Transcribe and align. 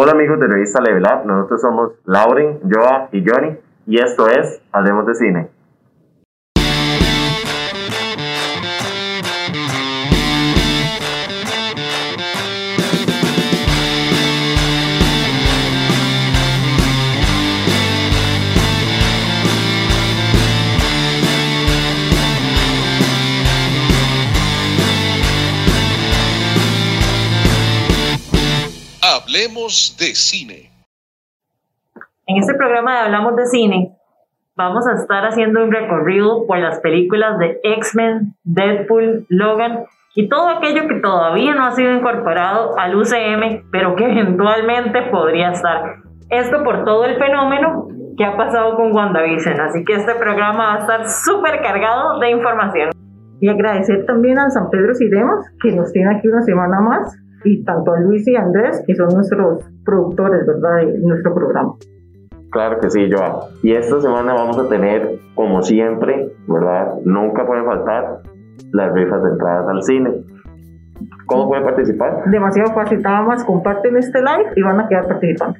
Hola 0.00 0.12
amigos 0.12 0.38
de 0.38 0.46
Revista 0.46 0.80
Level 0.80 1.02
Up, 1.02 1.26
nosotros 1.26 1.60
somos 1.60 1.90
Lauren, 2.04 2.60
Joa 2.70 3.08
y 3.10 3.28
Johnny 3.28 3.56
y 3.84 3.98
esto 3.98 4.28
es 4.28 4.62
Hablemos 4.70 5.04
de 5.06 5.14
Cine. 5.16 5.48
De 29.68 30.14
cine. 30.14 30.70
En 32.26 32.38
este 32.38 32.54
programa 32.54 32.94
de 32.94 33.00
Hablamos 33.00 33.36
de 33.36 33.44
cine 33.44 33.98
vamos 34.56 34.88
a 34.88 34.94
estar 34.94 35.26
haciendo 35.26 35.62
un 35.62 35.70
recorrido 35.70 36.46
por 36.46 36.58
las 36.58 36.80
películas 36.80 37.38
de 37.38 37.60
X-Men, 37.62 38.34
Deadpool, 38.44 39.26
Logan 39.28 39.84
y 40.14 40.30
todo 40.30 40.48
aquello 40.48 40.88
que 40.88 41.00
todavía 41.00 41.54
no 41.54 41.66
ha 41.66 41.72
sido 41.72 41.92
incorporado 41.92 42.78
al 42.78 42.96
UCM, 42.96 43.68
pero 43.70 43.94
que 43.94 44.06
eventualmente 44.06 45.02
podría 45.10 45.50
estar. 45.50 45.96
Esto 46.30 46.64
por 46.64 46.86
todo 46.86 47.04
el 47.04 47.18
fenómeno 47.18 47.88
que 48.16 48.24
ha 48.24 48.38
pasado 48.38 48.74
con 48.74 48.92
WandaVision. 48.92 49.60
Así 49.60 49.84
que 49.84 49.96
este 49.96 50.14
programa 50.14 50.64
va 50.64 50.74
a 50.76 50.78
estar 50.78 51.10
súper 51.10 51.60
cargado 51.60 52.18
de 52.20 52.30
información. 52.30 52.88
Y 53.38 53.50
agradecer 53.50 54.06
también 54.06 54.38
a 54.38 54.48
San 54.48 54.70
Pedro 54.70 54.94
Sidemos, 54.94 55.44
que 55.60 55.72
nos 55.72 55.92
tiene 55.92 56.16
aquí 56.16 56.26
una 56.26 56.40
semana 56.40 56.80
más, 56.80 57.18
y 57.44 57.64
tanto 57.64 57.92
a 57.92 58.00
Luis 58.00 58.26
y 58.28 58.36
a 58.36 58.42
Andrés, 58.42 58.82
que 58.86 58.94
son 58.94 59.08
nuestros 59.14 59.64
productores, 59.84 60.46
¿verdad?, 60.46 60.86
de 60.86 60.98
nuestro 61.00 61.34
programa. 61.34 61.74
Claro 62.50 62.78
que 62.80 62.90
sí, 62.90 63.10
Joa. 63.10 63.48
Y 63.62 63.72
esta 63.72 64.00
semana 64.00 64.34
vamos 64.34 64.58
a 64.58 64.68
tener, 64.68 65.18
como 65.34 65.62
siempre, 65.62 66.32
¿verdad? 66.46 66.94
Nunca 67.04 67.46
puede 67.46 67.64
faltar 67.64 68.22
las 68.72 68.92
rifas 68.92 69.22
de 69.22 69.30
entradas 69.30 69.68
al 69.68 69.82
cine. 69.82 70.10
¿Cómo 71.26 71.48
pueden 71.48 71.64
participar? 71.64 72.24
Demasiado 72.26 72.72
fácil, 72.72 73.02
nada 73.02 73.22
más 73.22 73.44
comparten 73.44 73.96
este 73.96 74.20
live 74.20 74.52
y 74.56 74.62
van 74.62 74.80
a 74.80 74.88
quedar 74.88 75.06
participando. 75.06 75.58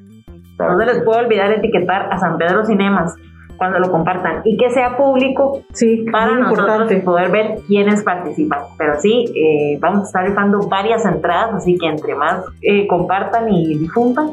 Claro. 0.56 0.72
No 0.72 0.78
se 0.80 0.86
les 0.86 1.02
puede 1.02 1.24
olvidar 1.24 1.52
etiquetar 1.52 2.10
a 2.10 2.18
San 2.18 2.38
Pedro 2.38 2.64
Cinemas 2.64 3.14
cuando 3.58 3.78
lo 3.80 3.90
compartan 3.90 4.40
y 4.44 4.56
que 4.56 4.70
sea 4.70 4.96
público 4.96 5.62
Sí, 5.72 6.06
para 6.10 6.32
muy 6.32 6.42
nosotros 6.42 6.68
importante. 6.68 7.00
poder 7.00 7.30
ver 7.30 7.58
quiénes 7.66 8.02
participan. 8.02 8.60
Pero 8.78 8.94
sí, 8.98 9.26
eh, 9.34 9.78
vamos 9.80 10.00
a 10.00 10.04
estar 10.04 10.24
rifando 10.26 10.60
varias 10.68 11.04
entradas, 11.04 11.54
así 11.54 11.76
que 11.76 11.88
entre 11.88 12.14
más 12.14 12.44
eh, 12.62 12.86
compartan 12.86 13.52
y 13.52 13.76
difundan, 13.78 14.30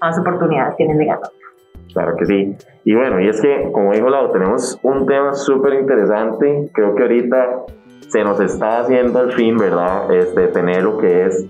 más 0.00 0.18
oportunidades 0.18 0.76
tienen 0.76 0.96
de 0.96 1.04
ganar. 1.06 1.30
Claro 1.92 2.14
que 2.16 2.26
sí. 2.26 2.56
Y 2.84 2.94
bueno, 2.94 3.20
y 3.20 3.28
es 3.28 3.40
que, 3.40 3.70
como 3.72 3.92
dijo 3.92 4.08
Lau, 4.08 4.30
tenemos 4.32 4.78
un 4.82 5.06
tema 5.06 5.34
súper 5.34 5.74
interesante. 5.74 6.70
Creo 6.72 6.94
que 6.94 7.02
ahorita 7.02 7.62
se 8.08 8.22
nos 8.24 8.40
está 8.40 8.80
haciendo 8.80 9.18
al 9.18 9.32
fin, 9.32 9.56
¿verdad? 9.56 10.10
Este, 10.12 10.48
tener 10.48 10.82
lo 10.82 10.98
que 10.98 11.26
es 11.26 11.46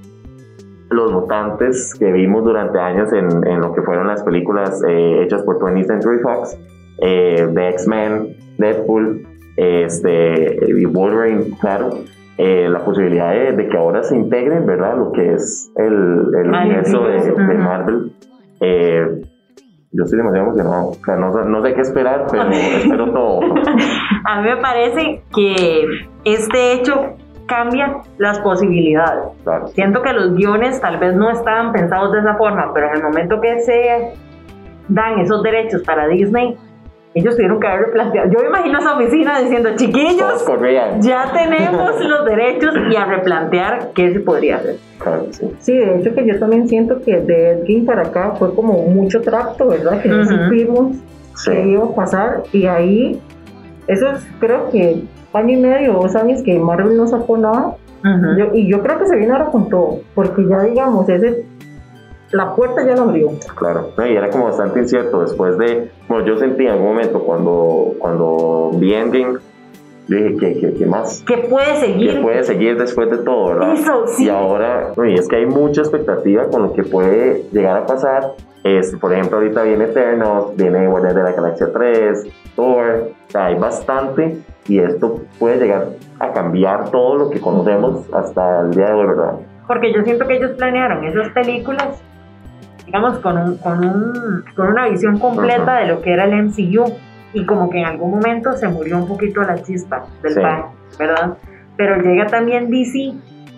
los 0.91 1.13
mutantes 1.13 1.95
que 1.98 2.11
vimos 2.13 2.45
durante 2.45 2.79
años 2.79 3.13
en, 3.13 3.47
en 3.47 3.61
lo 3.61 3.75
que 3.75 3.83
fueron 3.83 4.07
las 4.07 4.23
películas 4.23 4.83
eh, 4.89 5.23
hechas 5.23 5.42
por 5.42 5.59
20th 5.59 5.87
Century 5.87 6.19
Fox, 6.20 6.57
eh, 7.01 7.47
de 7.51 7.69
X-Men, 7.71 8.37
Deadpool, 8.59 9.27
este, 9.57 10.59
y 10.69 10.85
Wolverine, 10.85 11.45
claro. 11.61 11.91
eh, 12.39 12.69
la 12.69 12.81
posibilidad 12.85 13.33
de, 13.33 13.53
de 13.53 13.69
que 13.69 13.77
ahora 13.77 14.03
se 14.03 14.17
integren, 14.17 14.67
¿verdad? 14.67 14.97
Lo 14.97 15.13
que 15.13 15.33
es 15.35 15.71
el, 15.77 16.27
el 16.45 16.55
Ay, 16.55 16.67
universo 16.67 17.03
de. 17.05 17.33
Marvel. 17.55 18.13
Eh, 18.61 19.07
yo 19.91 20.05
estoy 20.05 20.19
demasiado 20.19 20.47
emocionado. 20.49 20.89
O 20.91 20.95
sea, 21.05 21.17
no, 21.17 21.33
sé- 21.33 21.45
no 21.49 21.63
sé 21.65 21.75
qué 21.75 21.81
esperar, 21.81 22.27
pero 22.31 22.45
espero 22.51 23.11
todo. 23.13 23.41
A 24.27 24.41
mí 24.43 24.49
me 24.49 24.57
parece 24.58 25.23
que 25.35 25.85
este 26.25 26.73
hecho 26.75 27.14
cambia 27.47 28.03
las 28.19 28.39
posibilidades. 28.41 29.25
Claro. 29.42 29.69
Siento 29.69 30.03
que 30.03 30.13
los 30.13 30.35
guiones 30.35 30.81
tal 30.81 30.98
vez 30.98 31.14
no 31.14 31.31
estaban 31.31 31.73
pensados 31.73 32.13
de 32.13 32.19
esa 32.20 32.37
forma, 32.37 32.73
pero 32.75 32.89
en 32.89 32.97
el 32.97 33.03
momento 33.03 33.41
que 33.41 33.58
se 33.61 34.13
dan 34.89 35.19
esos 35.20 35.42
derechos 35.42 35.83
para 35.83 36.07
Disney, 36.08 36.57
ellos 37.14 37.35
tuvieron 37.36 37.58
que 37.58 37.67
haber 37.67 37.86
replanteado. 37.86 38.30
Yo 38.30 38.39
me 38.41 38.48
imagino 38.48 38.79
esa 38.79 38.96
oficina 38.96 39.41
diciendo, 39.41 39.70
chiquillos, 39.77 40.42
corrían. 40.45 41.01
ya 41.02 41.33
tenemos 41.33 42.05
los 42.05 42.24
derechos 42.27 42.74
y 42.91 42.96
a 42.96 43.05
replantear 43.07 43.91
qué 43.95 44.13
se 44.13 44.20
podría 44.20 44.57
hacer. 44.57 44.77
Claro 44.98 45.27
sí. 45.30 45.51
Sí, 45.61 45.77
de 45.77 45.98
hecho 45.98 46.14
que 46.14 46.27
yo 46.27 46.39
también 46.39 46.69
siento 46.69 47.01
que 47.01 47.19
de 47.20 47.51
Edgin 47.52 47.86
para 47.86 48.02
acá 48.02 48.33
fue 48.39 48.55
como 48.55 48.74
mucho 48.85 49.20
tracto, 49.20 49.69
¿verdad? 49.69 50.01
Que 50.02 50.08
no 50.08 50.23
Ujú. 50.23 50.30
supimos 50.30 50.96
Sí. 51.35 51.51
qué 51.52 51.69
iba 51.69 51.85
a 51.85 51.95
pasar 51.95 52.42
y 52.52 52.67
ahí, 52.67 53.20
esos 53.86 54.20
creo 54.40 54.70
que 54.70 55.02
año 55.33 55.52
y 55.57 55.61
medio, 55.61 55.92
dos 55.95 56.14
años 56.17 56.42
que 56.42 56.58
Marvel 56.58 56.96
no 56.96 57.07
sacó 57.07 57.36
nada, 57.39 57.77
yo- 58.36 58.55
y 58.55 58.69
yo 58.69 58.83
creo 58.83 58.98
que 58.98 59.07
se 59.07 59.17
viene 59.17 59.33
ahora 59.33 59.46
con 59.46 59.69
todo, 59.69 60.01
porque 60.14 60.46
ya 60.48 60.63
digamos, 60.63 61.08
ese, 61.08 61.45
la 62.33 62.55
puerta 62.55 62.84
ya 62.84 62.94
la 62.94 63.02
abrió. 63.02 63.30
Claro, 63.56 63.90
no, 63.96 64.06
y 64.06 64.16
era 64.16 64.30
como 64.30 64.44
bastante 64.44 64.80
incierto 64.80 65.22
después 65.22 65.56
de, 65.58 65.90
bueno, 66.08 66.27
yo 66.27 66.39
sentí 66.39 66.64
en 66.64 66.72
algún 66.72 66.89
momento 66.89 67.20
cuando, 67.20 67.94
cuando 67.98 68.70
vi 68.74 68.94
Endgame, 68.94 69.39
dije, 70.08 70.36
¿qué, 70.39 70.58
qué, 70.61 70.74
qué 70.74 70.86
más? 70.86 71.22
¿Qué 71.27 71.39
puede 71.39 71.72
¿Qué 71.74 71.80
seguir? 71.80 72.22
puede 72.22 72.42
seguir 72.44 72.78
después 72.78 73.11
de 73.11 73.18
todo, 73.18 73.48
verdad? 73.48 73.74
Eso, 73.74 74.06
sí. 74.06 74.24
Y 74.24 74.28
ahora, 74.28 74.92
no, 74.96 75.05
y 75.05 75.14
es 75.14 75.28
que 75.28 75.36
hay 75.36 75.46
mucha 75.46 75.83
expectativa 75.83 76.48
con 76.48 76.62
lo 76.62 76.72
que 76.72 76.83
puede 76.83 77.44
llegar 77.52 77.77
a 77.77 77.86
pasar. 77.86 78.33
Este, 78.64 78.96
por 78.96 79.12
ejemplo, 79.12 79.39
ahorita 79.39 79.62
viene 79.62 79.84
Eternals, 79.84 80.56
viene 80.56 80.86
Guardianes 80.89 81.16
de 81.16 81.22
la 81.22 81.33
Galaxia 81.33 81.68
3, 81.72 82.27
Thor, 82.56 83.10
o 83.28 83.30
sea, 83.30 83.46
hay 83.46 83.55
bastante 83.55 84.39
y 84.66 84.80
esto 84.80 85.20
puede 85.39 85.58
llegar 85.58 85.86
a 86.18 86.33
cambiar 86.33 86.90
todo 86.90 87.16
lo 87.16 87.30
que 87.30 87.40
conocemos 87.40 88.05
hasta 88.12 88.60
el 88.60 88.72
día 88.72 88.86
de 88.86 88.92
hoy, 88.92 89.06
¿verdad? 89.06 89.34
Porque 89.66 89.92
yo 89.92 90.02
siento 90.02 90.27
que 90.27 90.36
ellos 90.36 90.52
planearon 90.56 91.05
esas 91.05 91.28
películas, 91.30 92.02
digamos, 92.89 93.19
con, 93.19 93.37
un, 93.37 93.57
con, 93.59 93.85
un, 93.85 94.45
con 94.57 94.69
una 94.69 94.89
visión 94.89 95.19
completa 95.19 95.73
Ajá. 95.77 95.81
de 95.83 95.89
lo 95.89 96.01
que 96.01 96.13
era 96.13 96.25
el 96.25 96.43
MCU. 96.47 96.93
Y 97.35 97.45
como 97.45 97.69
que 97.69 97.81
en 97.81 97.85
algún 97.85 98.13
momento 98.13 98.53
se 98.55 98.67
murió 98.69 98.97
un 98.97 99.07
poquito 99.07 99.43
la 99.43 99.63
chispa 99.63 100.07
del 100.23 100.33
Sí. 100.33 100.41
pan, 100.41 100.63
¿verdad? 100.99 101.35
Pero 101.77 102.01
llega 102.01 102.27
también 102.27 102.71
DC 102.71 103.13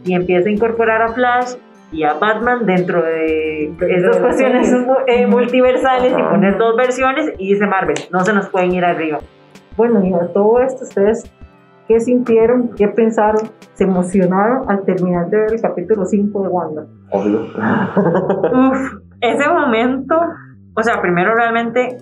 y 0.05 0.13
empieza 0.15 0.49
a 0.49 0.53
incorporar 0.53 1.01
a 1.03 1.13
Flash 1.13 1.55
y 1.93 2.03
a 2.03 2.15
Batman 2.15 2.67
dentro 2.67 3.01
de 3.03 3.73
esas 3.89 4.17
cuestiones 4.19 4.75
eh, 5.07 5.27
multiversales 5.29 6.13
y 6.19 6.23
poner 6.23 6.59
dos 6.59 6.77
versiones 6.77 7.33
y 7.39 7.53
dice 7.53 7.67
Marvel, 7.67 7.97
no 8.11 8.21
se 8.21 8.33
nos 8.33 8.49
pueden 8.49 8.73
ir 8.73 8.85
arriba. 8.85 9.19
Bueno, 9.77 10.05
y 10.05 10.13
a 10.15 10.27
todo 10.33 10.61
esto, 10.61 10.83
¿ustedes 10.85 11.31
qué 11.89 12.01
sintieron, 12.01 12.71
qué 12.77 12.89
pensaron, 12.89 13.51
se 13.75 13.85
emocionaron 13.85 14.69
al 14.71 14.85
terminar 14.85 15.29
de 15.31 15.39
ver 15.39 15.53
el 15.55 15.61
capítulo 15.61 16.05
5 16.05 16.43
de 16.43 16.49
Wanda? 16.49 16.87
Obvio. 17.11 17.41
Uf, 18.71 18.95
ese 19.21 19.49
momento, 19.49 20.17
o 20.75 20.83
sea, 20.83 21.01
primero 21.01 21.35
realmente 21.35 21.99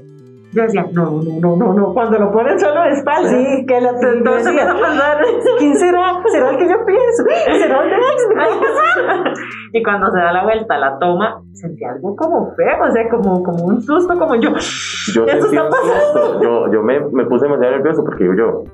yo 0.52 0.62
decía, 0.62 0.86
no, 0.92 1.20
no, 1.22 1.40
no, 1.40 1.56
no, 1.56 1.74
no, 1.74 1.92
cuando 1.92 2.18
lo 2.18 2.32
ponen 2.32 2.58
solo 2.58 2.82
de 2.82 2.90
espalda. 2.90 3.28
Sí, 3.28 3.66
que 3.66 3.80
la 3.82 3.90
Entonces 3.90 4.46
empieza 4.46 4.72
a 4.72 4.80
pasar. 4.80 5.18
¿Quién 5.58 5.76
será? 5.76 6.22
¿Será 6.26 6.50
el 6.50 6.56
que 6.56 6.68
yo 6.68 6.86
pienso? 6.86 7.24
¿Será 7.58 7.84
el 7.84 7.90
de 7.90 7.96
y 9.78 9.82
cuando 9.82 10.10
se 10.10 10.18
da 10.18 10.32
la 10.32 10.44
vuelta, 10.44 10.78
la 10.78 10.98
toma, 10.98 11.42
sentí 11.52 11.84
algo 11.84 12.16
como 12.16 12.54
feo, 12.54 12.82
o 12.82 12.90
sea, 12.90 13.08
como, 13.10 13.42
como 13.42 13.64
un 13.64 13.82
susto, 13.82 14.18
como 14.18 14.36
yo. 14.36 14.50
Yo 15.12 15.26
Eso 15.26 15.48
sentí 15.48 15.56
está 15.56 15.64
un 15.64 15.70
pasando. 15.70 16.24
susto. 16.24 16.42
Yo, 16.42 16.72
yo 16.72 16.82
me, 16.82 16.98
me 17.00 17.26
puse 17.26 17.44
demasiado 17.44 17.76
nervioso 17.76 18.02
porque 18.02 18.24
digo 18.24 18.34
yo, 18.38 18.64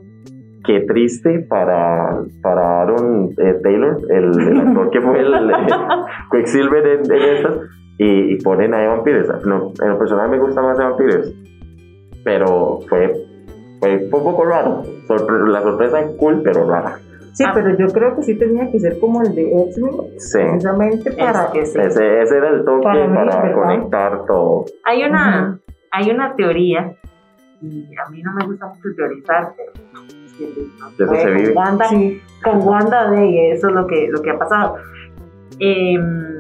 qué 0.65 0.81
triste 0.87 1.45
para, 1.49 2.21
para 2.41 2.83
Aaron 2.83 3.31
eh, 3.37 3.61
Taylor, 3.63 3.99
el, 4.11 4.41
el 4.41 4.61
actor 4.61 4.91
que 4.91 5.01
fue 5.01 5.21
el, 5.21 5.35
eh, 5.35 5.55
Quicksilver 6.31 6.87
en, 6.87 7.13
en 7.13 7.23
estas, 7.37 7.55
y, 7.99 8.35
y 8.35 8.37
ponen 8.43 8.75
a 8.75 8.83
Evan. 8.85 9.03
No, 9.47 9.73
en 9.83 9.89
lo 9.91 9.99
personal 9.99 10.29
me 10.31 10.39
gusta 10.39 10.63
más 10.63 10.79
Evan 10.79 10.97
Peters, 10.97 11.33
pero 12.25 12.81
fue, 12.89 13.13
fue 13.81 14.05
un 14.07 14.11
poco 14.11 14.45
raro. 14.45 14.83
Sorpre- 15.09 15.47
la 15.49 15.63
sorpresa 15.63 16.01
es 16.01 16.11
cool, 16.17 16.41
pero 16.43 16.69
rara. 16.69 16.99
Sí, 17.33 17.43
Ah. 17.47 17.51
pero 17.53 17.77
yo 17.77 17.87
creo 17.89 18.15
que 18.15 18.23
sí 18.23 18.37
tenía 18.39 18.71
que 18.71 18.79
ser 18.79 18.99
como 19.01 19.21
el 19.23 19.35
de 19.35 19.43
X-Men, 19.69 19.93
Sí. 20.19 20.39
precisamente 20.39 21.11
para... 21.13 21.51
que 21.51 21.67
sí. 21.67 21.79
Ese, 21.81 22.23
ese 22.23 22.37
era 22.37 22.51
el 22.51 22.65
toque 22.65 22.83
Para 22.85 23.09
mí, 23.09 23.53
conectar 23.53 24.25
todo. 24.27 24.65
Hay 24.85 25.03
una, 25.03 25.59
hay 25.91 26.11
una 26.11 26.35
teoría, 26.37 26.95
y 27.61 27.87
a 27.97 28.09
mí 28.11 28.23
no 28.23 28.33
me 28.35 28.47
gusta 28.47 28.67
mucho 28.69 28.89
teorizar, 28.97 29.53
pero 29.57 29.73
no 29.93 30.05
eso 30.05 31.15
se 31.17 31.31
vive. 31.33 31.53
Wanda, 31.55 31.89
Sí, 31.89 32.21
con 32.43 32.61
Wanda 32.67 33.11
de 33.11 33.51
eso 33.53 33.69
es 33.69 33.75
lo 33.75 33.87
que, 33.89 34.07
lo 34.11 34.23
que 34.23 34.31
ha 34.31 34.39
pasado. 34.39 34.77
Em, 35.59 36.34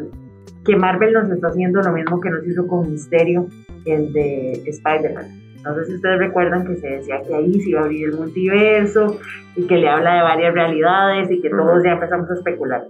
que 0.64 0.76
Marvel 0.76 1.12
nos 1.12 1.30
está 1.30 1.48
haciendo 1.48 1.80
lo 1.80 1.92
mismo 1.92 2.20
que 2.20 2.30
nos 2.30 2.46
hizo 2.46 2.66
con 2.66 2.90
Misterio, 2.90 3.46
el 3.84 4.12
de 4.12 4.62
Spider-Man. 4.66 5.26
No 5.62 5.74
sé 5.74 5.84
si 5.86 5.94
ustedes 5.94 6.18
recuerdan 6.18 6.66
que 6.66 6.76
se 6.76 6.88
decía 6.88 7.22
que 7.26 7.34
ahí 7.34 7.60
se 7.60 7.70
iba 7.70 7.80
a 7.80 7.84
abrir 7.84 8.08
el 8.08 8.16
multiverso 8.16 9.18
y 9.56 9.66
que 9.66 9.76
le 9.76 9.88
habla 9.88 10.16
de 10.16 10.22
varias 10.22 10.54
realidades 10.54 11.30
y 11.30 11.40
que 11.40 11.50
todos 11.50 11.82
ya 11.82 11.92
empezamos 11.92 12.30
a 12.30 12.34
especular. 12.34 12.84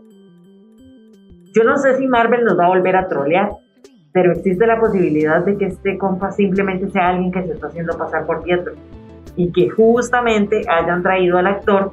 Yo 1.52 1.62
no 1.62 1.76
sé 1.76 1.96
si 1.96 2.08
Marvel 2.08 2.44
nos 2.44 2.58
va 2.58 2.66
a 2.66 2.68
volver 2.68 2.96
a 2.96 3.06
trolear 3.06 3.50
pero 4.14 4.30
existe 4.30 4.64
la 4.64 4.78
posibilidad 4.78 5.44
de 5.44 5.58
que 5.58 5.66
este 5.66 5.98
compa 5.98 6.30
simplemente 6.30 6.88
sea 6.88 7.08
alguien 7.08 7.32
que 7.32 7.42
se 7.42 7.52
está 7.54 7.66
haciendo 7.66 7.98
pasar 7.98 8.24
por 8.26 8.44
Pietro 8.44 8.74
y 9.34 9.50
que 9.50 9.68
justamente 9.68 10.62
hayan 10.68 11.02
traído 11.02 11.36
al 11.36 11.48
actor 11.48 11.90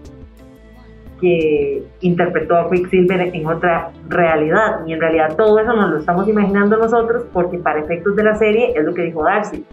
que 1.21 1.87
interpretó 2.01 2.57
a 2.57 2.69
Quicksilver 2.69 3.21
en 3.33 3.45
otra 3.45 3.91
realidad. 4.09 4.81
Y 4.85 4.93
en 4.93 4.99
realidad 4.99 5.35
todo 5.37 5.59
eso 5.59 5.73
nos 5.73 5.91
lo 5.91 5.99
estamos 5.99 6.27
imaginando 6.27 6.77
nosotros 6.77 7.25
porque 7.31 7.59
para 7.59 7.79
efectos 7.79 8.15
de 8.15 8.23
la 8.23 8.35
serie 8.35 8.73
es 8.75 8.83
lo 8.83 8.93
que 8.93 9.03
dijo 9.03 9.23
Darcy. 9.23 9.65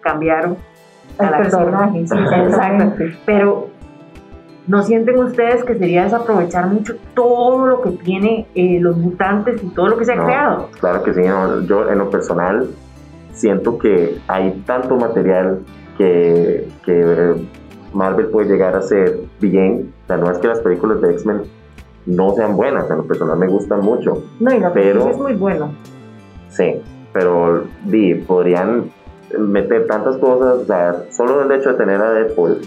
Cambiaron 0.00 0.56
al 1.18 1.36
personaje. 1.36 2.00
Exacto. 2.00 3.04
Pero 3.26 3.68
¿no 4.66 4.82
sienten 4.82 5.18
ustedes 5.18 5.62
que 5.64 5.74
sería 5.74 6.04
desaprovechar 6.04 6.66
mucho 6.68 6.94
todo 7.14 7.66
lo 7.66 7.82
que 7.82 7.90
tiene 7.90 8.46
eh, 8.54 8.78
los 8.80 8.96
mutantes 8.96 9.62
y 9.62 9.68
todo 9.68 9.88
lo 9.88 9.98
que 9.98 10.06
se 10.06 10.14
ha 10.14 10.24
creado? 10.24 10.70
Claro 10.80 11.02
que 11.02 11.12
sí. 11.12 11.22
yo 11.66 11.90
en 11.90 11.98
lo 11.98 12.08
personal 12.08 12.70
siento 13.32 13.78
que 13.78 14.18
hay 14.26 14.62
tanto 14.66 14.96
material 14.96 15.60
que, 15.98 16.66
que 16.84 17.34
Marvel 17.92 18.26
puede 18.26 18.48
llegar 18.48 18.76
a 18.76 18.82
ser 18.82 19.18
bien. 19.40 19.92
O 20.10 20.12
sea, 20.12 20.24
no 20.24 20.28
es 20.28 20.38
que 20.38 20.48
las 20.48 20.58
películas 20.58 21.00
de 21.00 21.12
X-Men 21.12 21.42
no 22.06 22.34
sean 22.34 22.56
buenas, 22.56 22.90
en 22.90 22.96
lo 22.96 23.04
personal 23.04 23.38
me 23.38 23.46
gustan 23.46 23.78
mucho. 23.80 24.24
No, 24.40 24.52
y 24.52 24.58
la 24.58 24.72
pero, 24.72 25.08
es 25.08 25.16
muy 25.16 25.34
buena. 25.34 25.70
Sí, 26.48 26.82
pero 27.12 27.62
di, 27.84 28.14
podrían 28.14 28.90
meter 29.38 29.86
tantas 29.86 30.16
cosas, 30.16 30.62
o 30.62 30.64
sea, 30.64 31.04
solo 31.10 31.42
el 31.42 31.52
hecho 31.52 31.70
de 31.70 31.74
tener 31.76 32.00
a 32.00 32.10
Deadpool, 32.10 32.58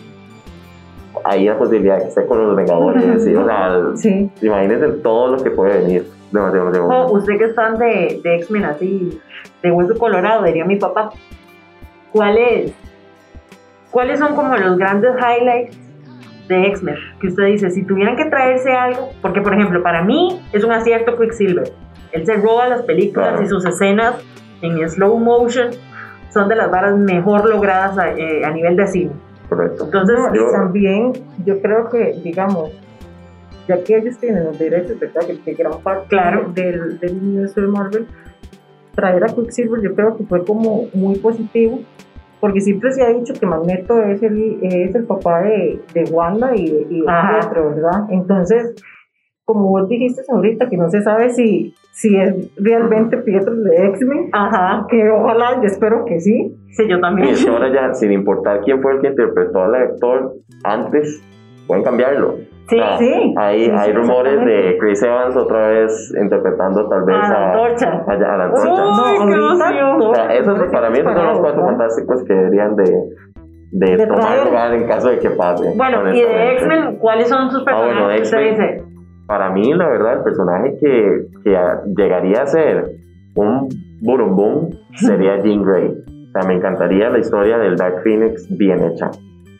hay 1.25 1.45
la 1.45 1.57
posibilidad 1.57 1.97
de 1.97 2.03
que 2.03 2.07
esté 2.07 2.25
con 2.25 2.47
los 2.47 2.55
Vengadores, 2.55 3.03
o 3.03 3.45
sea, 3.45 3.81
sí. 3.95 4.31
imagínense 4.41 4.87
todo 5.01 5.35
lo 5.35 5.43
que 5.43 5.51
puede 5.51 5.79
venir. 5.79 6.07
Demasiado, 6.31 6.71
demasiado. 6.71 7.07
Oh, 7.07 7.17
usted 7.17 7.37
que 7.37 7.43
es 7.43 7.55
fan 7.55 7.77
de, 7.77 8.21
de 8.23 8.35
X-Men 8.37 8.63
así, 8.63 9.19
de 9.61 9.69
hueso 9.69 9.97
colorado, 9.99 10.45
diría 10.45 10.63
mi 10.63 10.77
papá, 10.77 11.11
¿cuál 12.13 12.37
es 12.37 12.73
¿Cuáles 13.91 14.17
son 14.17 14.33
como 14.33 14.55
los 14.55 14.77
grandes 14.77 15.13
highlights 15.17 15.77
de 16.47 16.67
X-Men? 16.67 16.95
Que 17.19 17.27
usted 17.27 17.45
dice, 17.45 17.69
si 17.71 17.83
tuvieran 17.83 18.15
que 18.15 18.25
traerse 18.25 18.71
algo, 18.71 19.11
porque 19.21 19.41
por 19.41 19.53
ejemplo, 19.53 19.81
para 19.81 20.03
mí 20.03 20.41
es 20.51 20.63
un 20.63 20.71
acierto 20.71 21.17
Quicksilver. 21.17 21.71
Él 22.11 22.25
se 22.25 22.35
roba 22.37 22.67
las 22.67 22.83
películas 22.83 23.41
y 23.41 23.47
sus 23.47 23.65
escenas 23.65 24.15
en 24.61 24.87
slow 24.89 25.17
motion 25.19 25.71
son 26.29 26.47
de 26.47 26.55
las 26.55 26.69
varas 26.69 26.97
mejor 26.97 27.47
logradas 27.49 27.97
a, 27.97 28.11
eh, 28.11 28.41
nivel 28.53 28.75
de 28.75 28.87
cine. 28.87 29.11
Correcto. 29.49 29.85
Entonces, 29.85 30.17
también 30.51 31.13
yo 31.45 31.61
creo 31.61 31.89
que, 31.89 32.19
digamos, 32.23 32.71
ya 33.67 33.83
que 33.83 33.97
ellos 33.97 34.17
tienen 34.17 34.45
los 34.45 34.57
derechos, 34.57 34.99
¿verdad? 34.99 35.21
Que, 35.43 35.53
gran 35.53 35.79
parte 35.79 36.07
claro. 36.09 36.51
del, 36.53 36.99
del 36.99 37.17
universo 37.17 37.61
de 37.61 37.67
Marvel, 37.67 38.07
traer 38.95 39.23
a 39.23 39.27
Quicksilver 39.27 39.81
yo 39.81 39.95
creo 39.95 40.17
que 40.17 40.23
fue 40.25 40.43
como 40.45 40.85
muy 40.93 41.17
positivo 41.17 41.79
porque 42.43 42.59
siempre 42.59 42.91
se 42.91 43.01
ha 43.01 43.07
dicho 43.07 43.33
que 43.39 43.45
Magneto 43.45 44.01
es 44.03 44.21
el, 44.21 44.59
es 44.63 44.93
el 44.93 45.05
papá 45.05 45.43
de, 45.43 45.79
de 45.93 46.03
Wanda 46.11 46.53
y, 46.53 46.65
y 46.89 46.99
de 46.99 47.07
Pietro, 47.39 47.69
¿verdad? 47.69 48.01
Entonces, 48.09 48.75
como 49.45 49.69
vos 49.69 49.87
dijiste 49.87 50.23
ahorita, 50.27 50.67
que 50.69 50.75
no 50.75 50.89
se 50.89 51.01
sabe 51.01 51.29
si, 51.29 51.73
si 51.93 52.17
es 52.17 52.53
realmente 52.57 53.15
Pietro 53.19 53.55
de 53.55 53.87
X-Men, 53.87 54.29
que 54.89 55.09
ojalá, 55.09 55.61
yo 55.61 55.67
espero 55.67 56.03
que 56.03 56.19
sí. 56.19 56.53
Sí, 56.71 56.85
yo 56.89 56.99
también. 56.99 57.29
Y 57.33 57.47
ahora 57.47 57.71
ya, 57.71 57.93
sin 57.93 58.11
importar 58.11 58.59
quién 58.59 58.81
fue 58.81 58.95
el 58.95 58.99
que 58.99 59.07
interpretó 59.07 59.63
al 59.63 59.75
actor 59.75 60.33
antes, 60.65 61.23
pueden 61.65 61.85
cambiarlo. 61.85 62.39
Sí, 62.69 62.77
sí. 62.97 63.35
Hay, 63.37 63.69
hay 63.69 63.91
rumores 63.91 64.39
de 64.45 64.77
Chris 64.79 65.03
Evans 65.03 65.35
otra 65.35 65.67
vez 65.67 66.13
interpretando 66.19 66.87
tal 66.87 67.03
vez 67.03 67.17
a, 67.17 67.29
la 67.29 67.51
antorcha. 67.51 68.03
A, 68.07 68.13
a, 68.13 68.37
la 68.37 68.43
antorcha. 68.45 68.69
no, 69.25 70.09
o 70.09 70.15
sea, 70.15 70.33
eso 70.33 70.55
para 70.71 70.89
mí 70.89 70.99
esos 70.99 71.13
son 71.13 71.27
los 71.27 71.39
cuatro 71.39 71.65
fantásticos 71.65 72.23
que 72.23 72.33
deberían 72.33 72.75
de, 72.75 72.85
de, 73.71 74.07
tomar 74.07 74.45
lugar 74.45 74.73
en 74.73 74.87
caso 74.87 75.09
de 75.09 75.19
que 75.19 75.31
pase. 75.31 75.73
Bueno, 75.75 76.09
y 76.13 76.21
de 76.21 76.51
X-Men, 76.53 76.97
¿cuáles 76.99 77.27
son 77.27 77.51
sus 77.51 77.63
personajes? 77.63 78.33
Ah, 78.33 78.37
bueno, 78.37 78.51
dice? 78.51 78.83
Para 79.27 79.49
mí, 79.49 79.73
la 79.73 79.89
verdad, 79.89 80.13
el 80.17 80.23
personaje 80.23 80.77
que, 80.79 81.25
que 81.43 81.57
llegaría 81.97 82.43
a 82.43 82.45
ser 82.45 82.91
un 83.35 83.67
burumbum 84.01 84.69
sería 84.95 85.37
Jean 85.43 85.63
Grey. 85.63 85.87
O 85.87 86.31
sea, 86.31 86.47
me 86.47 86.55
encantaría 86.55 87.09
la 87.09 87.19
historia 87.19 87.57
del 87.57 87.75
Dark 87.75 88.03
Phoenix 88.03 88.47
bien 88.57 88.83
hecha 88.83 89.11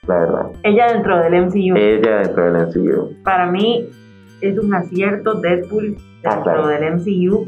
la 0.08 0.20
verdad. 0.20 0.52
Ella 0.64 0.94
dentro 0.94 1.20
del 1.20 1.46
MCU. 1.46 1.78
Ella 1.78 2.20
dentro 2.20 2.52
del 2.52 2.68
MCU. 2.68 3.24
Para 3.24 3.50
mí 3.50 3.90
es 4.42 4.58
un 4.58 4.74
acierto 4.74 5.36
Deadpool 5.36 5.98
ah, 6.26 6.36
dentro 6.36 6.68
del 6.68 6.96
MCU 6.96 7.48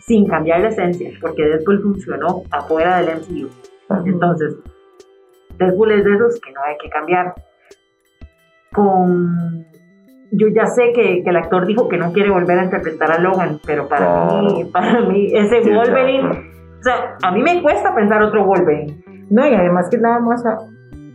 sin 0.00 0.26
cambiar 0.26 0.60
la 0.60 0.68
esencia, 0.68 1.10
porque 1.20 1.44
Deadpool 1.44 1.82
funcionó 1.82 2.42
afuera 2.50 3.00
del 3.00 3.16
MCU. 3.18 3.48
Entonces, 4.04 4.56
Deadpool 5.58 5.92
es 5.92 6.04
de 6.04 6.14
esos 6.14 6.40
que 6.40 6.52
no 6.52 6.60
hay 6.64 6.76
que 6.78 6.90
cambiar. 6.90 7.34
Con 8.72 9.64
yo 10.36 10.48
ya 10.48 10.66
sé 10.66 10.92
que, 10.92 11.22
que, 11.22 11.30
el 11.30 11.36
actor 11.36 11.66
dijo 11.66 11.88
que 11.88 11.96
no 11.96 12.12
quiere 12.12 12.30
volver 12.30 12.58
a 12.58 12.64
interpretar 12.64 13.12
a 13.12 13.18
Logan, 13.18 13.60
pero 13.64 13.88
para 13.88 14.26
mí, 14.26 14.64
para 14.72 15.00
mí, 15.02 15.28
ese 15.32 15.60
Wolverine, 15.60 16.28
o 16.28 16.82
sea, 16.82 17.16
a 17.22 17.30
mí 17.30 17.42
me 17.42 17.62
cuesta 17.62 17.94
pensar 17.94 18.22
otro 18.22 18.44
Wolverine. 18.44 19.02
No, 19.30 19.46
y 19.46 19.54
además 19.54 19.88
que 19.90 19.98
nada 19.98 20.18
más 20.18 20.44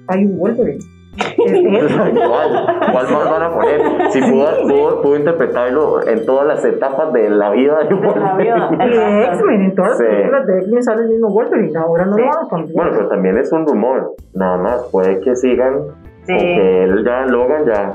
hay 0.10 0.26
un 0.26 0.38
Wolverine. 0.38 0.84
¿Cuál, 1.36 3.12
más 3.12 3.30
van 3.30 3.44
a 3.44 3.54
poner? 3.54 3.82
Si 4.12 4.22
pudo, 4.22 5.02
pudo, 5.02 5.18
interpretarlo 5.18 6.08
en 6.08 6.26
todas 6.26 6.48
las 6.48 6.64
etapas 6.64 7.12
de 7.14 7.30
la 7.30 7.52
vida 7.52 7.84
de 7.84 7.96
Wolverine. 7.96 8.56
Y 8.86 8.90
de 8.90 9.24
X-Men, 9.26 9.62
en 9.62 9.76
todas 9.76 9.92
las 9.92 10.10
películas 10.10 10.48
de 10.48 10.60
X-Men 10.60 10.84
sale 10.84 11.02
el 11.04 11.10
mismo 11.10 11.30
Wolverine, 11.30 11.78
ahora 11.78 12.06
no 12.06 12.18
lo 12.18 12.26
van 12.26 12.46
a 12.46 12.50
cambiar. 12.50 12.76
Bueno, 12.76 12.92
pero 12.94 13.10
también 13.10 13.38
es 13.38 13.52
un 13.52 13.68
rumor, 13.68 14.16
nada 14.34 14.58
más, 14.58 14.84
puede 14.92 15.20
que 15.20 15.36
sigan, 15.36 15.80
sí. 16.24 16.36
que 16.38 16.84
él 16.84 17.04
ya, 17.06 17.26
Logan 17.26 17.66
ya. 17.66 17.94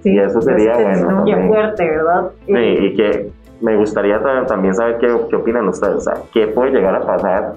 Sí, 0.00 0.14
y 0.14 0.18
eso 0.18 0.40
sería 0.40 0.72
bueno. 0.74 1.24
Qué 1.24 1.36
fuerte, 1.46 1.88
¿verdad? 1.88 2.30
Sí, 2.46 2.52
y 2.54 2.94
que 2.96 3.30
me 3.60 3.76
gustaría 3.76 4.18
también 4.46 4.74
saber 4.74 4.98
qué, 4.98 5.08
qué 5.28 5.36
opinan 5.36 5.68
ustedes, 5.68 5.96
o 5.96 6.00
sea, 6.00 6.14
qué 6.32 6.48
puede 6.48 6.72
llegar 6.72 6.96
a 6.96 7.00
pasar 7.00 7.54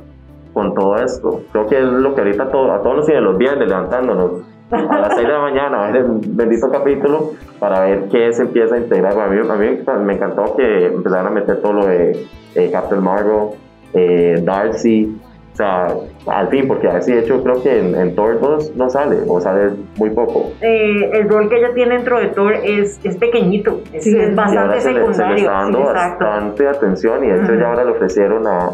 con 0.53 0.73
todo 0.73 0.95
esto. 0.97 1.41
Creo 1.51 1.67
que 1.67 1.79
es 1.79 1.85
lo 1.85 2.13
que 2.13 2.21
ahorita 2.21 2.49
todo, 2.49 2.71
a 2.71 2.81
todos 2.81 2.97
nos 2.97 3.05
tiene 3.05 3.21
los 3.21 3.37
viernes 3.37 3.67
levantándonos 3.67 4.43
a 4.71 4.99
las 4.99 5.15
6 5.15 5.27
de 5.27 5.33
la 5.33 5.39
mañana 5.39 5.83
a 5.83 5.91
ver 5.91 5.97
el 5.97 6.05
bendito 6.29 6.69
capítulo 6.71 7.31
para 7.59 7.81
ver 7.81 8.07
qué 8.09 8.31
se 8.33 8.43
empieza 8.43 8.75
a 8.75 8.77
integrar. 8.79 9.19
A 9.19 9.27
mí, 9.27 9.39
a 9.39 9.55
mí 9.55 10.05
me 10.05 10.13
encantó 10.13 10.55
que 10.55 10.87
empezaran 10.87 11.27
a 11.27 11.29
meter 11.29 11.61
todo 11.61 11.73
lo 11.73 11.85
de 11.85 12.25
eh, 12.55 12.69
Captain 12.71 13.01
Marvel, 13.03 13.49
eh, 13.93 14.41
Darcy, 14.43 15.19
o 15.53 15.55
sea, 15.55 15.87
al 16.25 16.47
fin, 16.47 16.67
porque 16.67 16.87
así 16.87 17.13
de 17.13 17.19
hecho 17.19 17.43
creo 17.43 17.61
que 17.61 17.79
en, 17.79 17.93
en, 17.93 18.15
Thor 18.15 18.41
2 18.41 18.75
no 18.75 18.89
sale, 18.89 19.17
o 19.27 19.39
sale 19.39 19.69
muy 19.97 20.09
poco. 20.09 20.51
Eh, 20.61 21.11
el 21.13 21.29
rol 21.29 21.47
que 21.47 21.59
ella 21.59 21.75
tiene 21.75 21.93
dentro 21.93 22.19
de 22.19 22.29
Thor 22.29 22.53
es, 22.55 22.99
es 23.03 23.15
pequeñito, 23.17 23.81
es, 23.91 24.35
bastante 24.35 24.81
secundario. 24.81 25.13
Se 25.13 25.23
le, 25.23 25.35
está 25.35 25.51
dando 25.51 25.79
bastante 25.81 26.67
atención 26.67 27.23
y 27.23 27.27
de 27.27 27.43
hecho 27.43 27.53
ya 27.53 27.67
ahora 27.67 27.83
le 27.83 27.91
ofrecieron 27.91 28.47
a, 28.47 28.71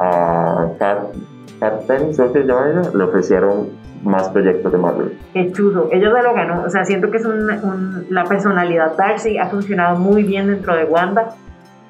a 0.00 0.72
Kat, 0.78 1.14
creo 1.58 2.32
que 2.32 2.40
llama 2.44 2.70
ella, 2.70 2.90
le 2.94 3.04
ofrecieron 3.04 3.68
más 4.02 4.30
proyectos 4.30 4.72
de 4.72 4.78
Marvel. 4.78 5.18
Qué 5.34 5.52
chudo, 5.52 5.90
ellos 5.92 6.12
ya 6.14 6.22
lo 6.22 6.34
ganó, 6.34 6.64
o 6.64 6.70
sea, 6.70 6.84
siento 6.84 7.10
que 7.10 7.18
es 7.18 7.26
un, 7.26 8.06
la 8.08 8.24
personalidad 8.24 8.96
Darcy 8.96 9.36
ha 9.36 9.46
funcionado 9.46 9.98
muy 9.98 10.22
bien 10.22 10.46
dentro 10.46 10.74
de 10.74 10.84
Wanda, 10.84 11.34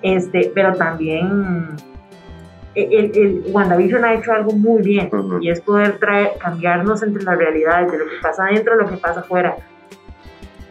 este, 0.02 0.50
pero 0.52 0.74
también 0.74 1.76
el, 2.74 3.12
el, 3.14 3.44
WandaVision 3.52 4.04
ha 4.04 4.14
hecho 4.14 4.32
algo 4.32 4.52
muy 4.52 4.82
bien 4.82 5.08
y 5.40 5.50
es 5.50 5.60
poder 5.60 5.98
traer, 5.98 6.32
cambiarnos 6.40 7.02
entre 7.04 7.22
las 7.22 7.38
realidades 7.38 7.92
de 7.92 7.98
lo 7.98 8.04
que 8.06 8.16
pasa 8.20 8.44
adentro 8.46 8.74
y 8.74 8.82
lo 8.82 8.88
que 8.88 8.96
pasa 8.96 9.20
afuera. 9.20 9.56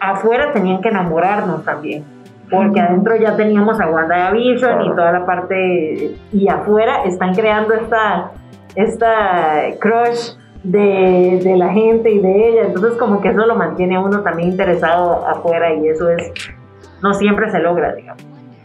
Afuera 0.02 0.52
tenían 0.52 0.82
que 0.82 0.90
enamorarnos 0.90 1.64
también 1.64 2.19
porque 2.50 2.80
adentro 2.80 3.16
ya 3.16 3.36
teníamos 3.36 3.80
a 3.80 3.90
WandaVision 3.90 4.82
y 4.82 4.90
toda 4.90 5.12
la 5.12 5.26
parte, 5.26 6.16
y 6.32 6.48
afuera 6.48 7.04
están 7.04 7.34
creando 7.34 7.74
esta, 7.74 8.32
esta 8.76 9.62
crush 9.80 10.34
de, 10.64 11.40
de, 11.44 11.58
la 11.58 11.70
gente 11.70 12.12
y 12.12 12.20
de 12.20 12.50
ella, 12.50 12.62
entonces 12.68 12.94
como 12.94 13.22
que 13.22 13.30
eso 13.30 13.46
lo 13.46 13.56
mantiene 13.56 13.96
a 13.96 14.02
uno 14.02 14.22
también 14.22 14.50
interesado 14.50 15.26
afuera 15.28 15.74
y 15.74 15.88
eso 15.88 16.10
es, 16.10 16.32
no 17.02 17.14
siempre 17.14 17.50
se 17.50 17.60
logra, 17.60 17.94
digamos. 17.96 18.24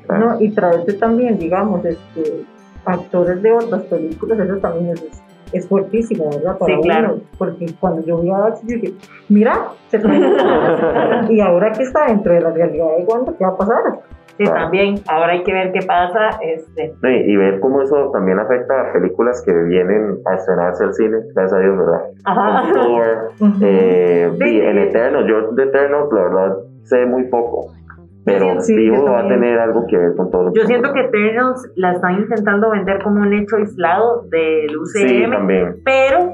No, 0.09 0.41
y 0.41 0.51
traerte 0.51 0.93
también, 0.95 1.39
digamos, 1.39 1.85
este, 1.85 2.45
actores 2.85 3.43
de 3.43 3.53
otras 3.53 3.83
películas, 3.83 4.39
eso 4.39 4.57
también 4.59 4.91
es, 4.91 5.23
es 5.55 5.69
fuertísimo, 5.69 6.31
¿verdad? 6.31 6.59
Para 6.59 6.75
sí, 6.75 6.81
claro. 6.83 7.19
porque 7.39 7.67
cuando 7.81 8.03
yo 8.03 8.19
vi 8.19 8.31
a 8.31 8.39
Dax, 8.39 8.63
yo 8.63 8.77
dije, 8.77 8.95
mira, 9.29 9.69
se 9.89 9.99
y 11.31 11.41
ahora 11.41 11.73
que 11.73 11.83
está 11.83 12.07
dentro 12.07 12.35
de 12.35 12.41
la 12.41 12.51
realidad 12.51 12.87
de 12.99 13.05
Wanda, 13.05 13.33
¿qué 13.39 13.45
va 13.45 13.51
a 13.51 13.57
pasar? 13.57 13.83
Sí, 14.37 14.45
también, 14.45 14.97
ahora 15.09 15.35
hay 15.35 15.45
que 15.45 15.53
ver 15.53 15.71
qué 15.73 15.87
pasa. 15.87 16.39
Este. 16.43 16.93
Sí, 17.01 17.09
y 17.09 17.37
ver 17.37 17.61
cómo 17.61 17.83
eso 17.83 18.11
también 18.13 18.41
afecta 18.41 18.81
a 18.81 18.93
películas 18.93 19.41
que 19.43 19.53
vienen 19.53 20.19
a 20.27 20.35
estrenarse 20.35 20.85
al 20.85 20.95
cine, 20.95 21.19
gracias 21.35 21.53
a 21.53 21.63
Dios, 21.63 21.77
¿verdad? 21.79 22.01
Ajá. 22.25 22.73
Thor, 22.73 23.31
eh, 23.63 24.33
sí. 24.37 24.61
el 24.61 24.79
Eterno, 24.79 25.25
yo 25.27 25.53
de 25.53 25.63
Eterno, 25.63 26.09
la 26.11 26.23
verdad, 26.23 26.57
sé 26.83 27.07
muy 27.07 27.25
poco. 27.29 27.71
Pero 28.25 28.61
Sí, 28.61 28.87
yo 28.87 29.05
va 29.05 29.21
a 29.21 29.29
tener 29.29 29.59
algo 29.59 29.87
que 29.87 29.99
ver 29.99 30.15
con 30.17 30.31
todo 30.31 30.45
lo 30.45 30.53
Yo 30.55 30.63
siento 30.65 30.93
que 30.93 31.01
Eternals 31.01 31.71
la 31.77 31.93
están 31.93 32.15
intentando 32.21 32.71
vender 32.71 33.03
como 33.03 33.21
un 33.21 33.33
hecho 33.35 33.57
aislado 33.57 34.23
del 34.31 34.77
UCM, 34.77 35.09
Sí, 35.09 35.25
también. 35.31 35.77
pero 35.85 36.33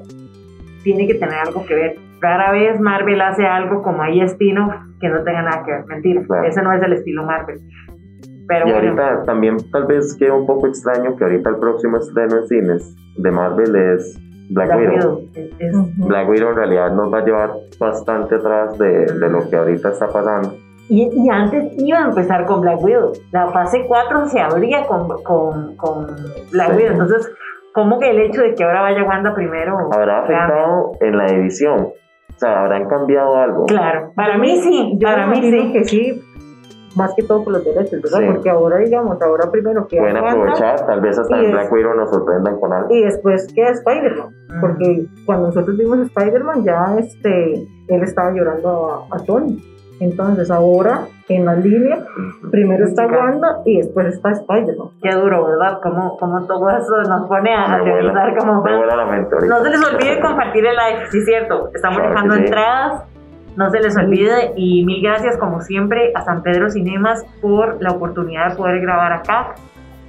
tiene 0.85 1.07
que 1.07 1.15
tener 1.15 1.35
algo 1.47 1.65
que 1.67 1.75
ver. 1.75 1.97
Rara 2.21 2.53
vez 2.53 2.79
Marvel 2.81 3.21
hace 3.21 3.45
algo 3.47 3.83
como 3.83 4.03
ahí 4.03 4.21
spin-off 4.21 4.75
que 5.01 5.09
no 5.09 5.23
tenga 5.25 5.43
nada 5.43 5.63
que 5.65 5.73
ver. 5.73 5.85
Mentira, 5.87 6.23
Claro. 6.27 6.47
ese 6.47 6.63
no 6.63 6.73
es 6.73 6.83
el 6.83 6.93
estilo 6.93 7.25
Marvel. 7.25 7.59
Pero 8.47 8.69
Y 8.69 8.73
bueno, 8.73 8.89
ahorita 9.03 9.23
también 9.25 9.57
tal 9.71 9.87
vez 9.87 10.15
queda 10.17 10.35
un 10.35 10.47
poco 10.47 10.67
extraño 10.67 11.17
que 11.17 11.25
ahorita 11.25 11.51
el 11.51 11.57
próximo 11.57 11.97
estreno 11.99 12.37
en 12.39 12.47
cines 12.49 12.97
de 13.17 13.31
Marvel 13.31 13.75
es 13.77 14.19
Black, 14.51 14.69
Black 14.77 14.95
Widow. 14.95 15.21
Es-. 15.35 16.07
Black 16.07 16.29
Widow 16.29 16.51
en 16.51 16.57
realidad 16.57 16.93
nos 16.93 17.13
va 17.13 17.19
a 17.19 17.25
llevar 17.25 17.51
bastante 17.79 18.35
atrás 18.35 18.77
de, 18.79 19.07
de 19.07 19.29
lo 19.31 19.49
que 19.49 19.57
ahorita 19.57 19.91
está 19.91 20.09
pasando. 20.09 20.55
Y, 20.91 21.09
y 21.25 21.31
antes 21.31 21.73
iba 21.79 21.99
a 22.01 22.09
empezar 22.09 22.45
con 22.47 22.61
Black 22.63 22.83
Widow. 22.83 23.13
La 23.33 23.49
fase 23.53 23.85
4 23.87 24.27
se 24.27 24.41
abría 24.41 24.85
con, 24.87 25.07
con, 25.23 25.77
con 25.77 26.07
Black 26.51 26.71
Sí. 26.73 26.77
Widow. 26.77 26.93
Entonces, 26.93 27.31
¿cómo 27.73 27.99
que 28.01 28.11
el 28.11 28.19
hecho 28.19 28.43
de 28.43 28.55
que 28.55 28.65
ahora 28.65 28.83
vaya 28.83 29.05
Wanda 29.05 29.33
primero? 29.35 29.79
¿Habrá 29.93 30.21
cambia? 30.23 30.39
afectado 30.45 30.93
en 31.01 31.17
la 31.17 31.27
edición? 31.27 31.81
O 31.81 32.39
sea, 32.39 32.61
¿habrán 32.65 32.89
cambiado 32.89 33.37
algo? 33.37 33.67
Claro, 33.67 34.13
para 34.17 34.37
mí 34.39 34.57
sí, 34.61 34.97
Yo 34.99 35.09
para 35.09 35.27
mí 35.29 35.41
sí. 35.43 35.73
que 35.73 35.85
sí, 35.85 36.23
más 36.97 37.15
que 37.15 37.23
todo 37.23 37.45
por 37.45 37.53
los 37.53 37.65
derechos, 37.65 38.01
¿verdad? 38.03 38.19
Sí. 38.19 38.25
Porque 38.33 38.51
ahora, 38.51 38.79
digamos, 38.79 39.21
ahora 39.23 39.51
primero 39.51 39.87
que 39.87 39.97
Pueden 39.99 40.17
aprovechar, 40.17 40.87
tal 40.87 41.01
vez 41.03 41.19
hasta 41.19 41.37
Y 41.41 41.45
en 41.45 41.53
Black 41.53 41.71
Widow 41.73 41.95
nos 41.95 42.11
sorprendan 42.11 42.59
con 42.59 42.73
algo. 42.73 42.89
y 42.93 43.03
después 43.03 43.47
queda 43.55 43.71
Spider-Man. 43.71 44.29
Porque 44.61 45.05
cuando 45.27 45.47
nosotros 45.49 45.77
vimos 45.77 45.99
Spider-Man, 46.01 46.65
ya 46.65 46.97
este, 46.99 47.55
él 47.89 48.03
estaba 48.03 48.33
llorando 48.33 49.07
a, 49.11 49.17
a 49.17 49.19
Tony. 49.25 49.63
Entonces 50.01 50.51
ahora, 50.51 51.03
en 51.29 51.45
la 51.45 51.55
línea, 51.55 51.99
primero 52.51 52.87
está. 52.87 53.07
Wanda 53.07 53.59
y 53.67 53.77
después 53.79 54.07
está 54.07 54.31
Spider-Man. 54.31 54.89
Qué 55.03 55.11
duro, 55.15 55.47
¿verdad? 55.47 55.79
Como, 55.83 56.17
como 56.17 56.47
todo 56.47 56.71
eso 56.71 57.03
nos 57.09 57.29
pone 57.29 57.55
a, 57.55 57.65
a 57.67 57.69
Me 57.79 57.91
vuela, 57.91 58.13
teorizar 58.13 58.37
como. 58.39 58.65
No 59.47 59.63
se 59.63 59.71
les 59.71 59.87
olvide 59.87 60.21
compartir 60.21 60.65
el 60.67 60.75
live, 60.75 61.07
sí, 61.11 61.21
cierto. 61.23 61.71
Estamos 61.75 61.99
Claro 61.99 62.15
dejando 62.15 62.35
sí. 62.35 62.41
entradas. 62.45 63.05
No 63.57 63.69
se 63.69 63.81
les 63.81 63.97
olvide 63.97 64.53
y 64.57 64.85
mil 64.87 65.03
gracias 65.03 65.37
como 65.37 65.61
siempre 65.61 66.13
a 66.15 66.23
San 66.23 66.43
Pedro 66.43 66.71
Cinemas 66.71 67.27
por 67.43 67.83
la 67.83 67.91
oportunidad 67.91 68.51
de 68.51 68.57
poder 68.57 68.81
grabar 68.81 69.13
acá. 69.13 69.55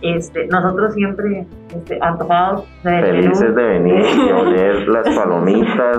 Este, 0.01 0.48
nosotros 0.48 0.93
siempre 0.93 1.46
este, 1.75 2.00
antojados 2.01 2.65
de 2.84 3.01
Felices 3.01 3.55
de 3.55 3.63
venir 3.63 4.03
y 4.03 4.31
oler 4.31 4.88
las 4.88 5.15
palomitas, 5.15 5.98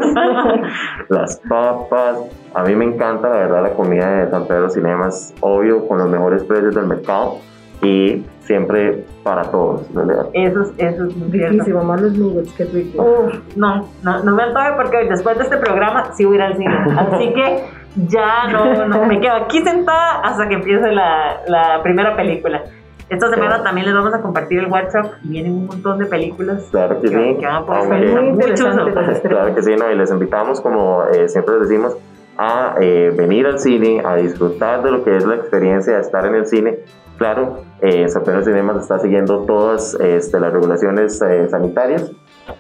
las 1.09 1.41
papas. 1.49 2.19
A 2.55 2.65
mí 2.65 2.75
me 2.75 2.85
encanta, 2.85 3.29
la 3.29 3.37
verdad, 3.37 3.63
la 3.63 3.75
comida 3.75 4.25
de 4.25 4.31
San 4.31 4.47
Pedro 4.47 4.69
Cinemas, 4.71 5.35
obvio, 5.41 5.87
con 5.87 5.99
los 5.99 6.09
mejores 6.09 6.43
precios 6.45 6.75
del 6.75 6.87
mercado 6.87 7.39
y 7.81 8.25
siempre 8.41 9.05
para 9.23 9.43
todos, 9.43 9.93
realidad. 9.95 10.27
Eso 10.33 10.63
es, 10.63 10.73
eso 10.79 11.05
es. 11.07 11.31
Riquísimo, 11.31 11.83
más 11.83 12.01
los 12.01 12.17
nuggets, 12.17 12.53
qué 12.53 12.65
rico. 12.65 13.03
Uf, 13.03 13.57
no, 13.57 13.89
no, 14.03 14.23
no 14.23 14.35
me 14.35 14.43
antoje 14.43 14.73
porque 14.77 15.05
después 15.09 15.37
de 15.39 15.45
este 15.45 15.57
programa 15.59 16.13
sí 16.13 16.25
voy 16.25 16.35
a 16.35 16.37
ir 16.37 16.43
al 16.43 16.57
cine. 16.57 16.75
Así 16.97 17.33
que 17.33 17.65
ya 18.09 18.49
no, 18.51 18.87
no, 18.87 19.07
me 19.07 19.21
quedo 19.21 19.35
aquí 19.35 19.63
sentada 19.63 20.21
hasta 20.21 20.49
que 20.49 20.55
empiece 20.55 20.93
la, 20.93 21.41
la 21.47 21.83
primera 21.83 22.17
película. 22.17 22.63
Esta 23.09 23.29
semana 23.29 23.63
también 23.63 23.87
les 23.87 23.95
vamos 23.95 24.15
a 24.15 24.23
compartir 24.23 24.61
el 24.61 24.67
WhatsApp 24.71 25.07
y 25.25 25.29
vienen 25.29 25.53
un 25.53 25.67
montón 25.67 25.99
de 25.99 26.07
películas. 26.07 26.67
Claro 26.71 27.01
que 27.01 27.09
Que- 27.11 27.17
sí. 27.35 27.37
que 27.41 27.47
van 27.47 27.67
por 27.67 27.77
aunque- 27.77 27.95
salir. 27.95 28.11
Muy 28.15 28.23
Mucho 28.33 28.49
interesante 28.49 28.83
uso. 28.91 29.01
los 29.01 29.09
estrenos. 29.17 29.39
Claro 29.41 29.55
que 29.55 29.63
sí, 29.63 29.77
¿no? 29.77 29.91
y 29.91 29.95
les 29.97 30.11
invitamos, 30.11 30.61
como 30.61 31.05
eh, 31.13 31.29
siempre 31.29 31.59
les 31.59 31.69
decimos, 31.69 31.97
a 32.39 32.77
eh, 32.81 33.13
venir 33.17 33.47
al 33.47 33.59
cine, 33.59 34.03
a 34.05 34.17
disfrutar 34.17 34.83
de 34.83 34.91
lo 34.91 35.05
que 35.05 35.17
es 35.17 35.27
la 35.27 35.35
experiencia 35.35 35.95
de 35.95 36.01
estar 36.01 36.25
en 36.27 36.35
el 36.35 36.47
cine. 36.47 36.79
Claro, 37.19 37.59
eh, 37.83 38.09
San 38.09 38.25
Pedro 38.25 38.43
Cinemas 38.43 38.77
está 38.83 38.99
siguiendo 38.99 39.41
todas 39.45 39.95
este, 40.01 40.41
las 40.41 40.53
regulaciones 40.53 41.21
eh, 41.23 41.49
sanitarias. 41.51 42.11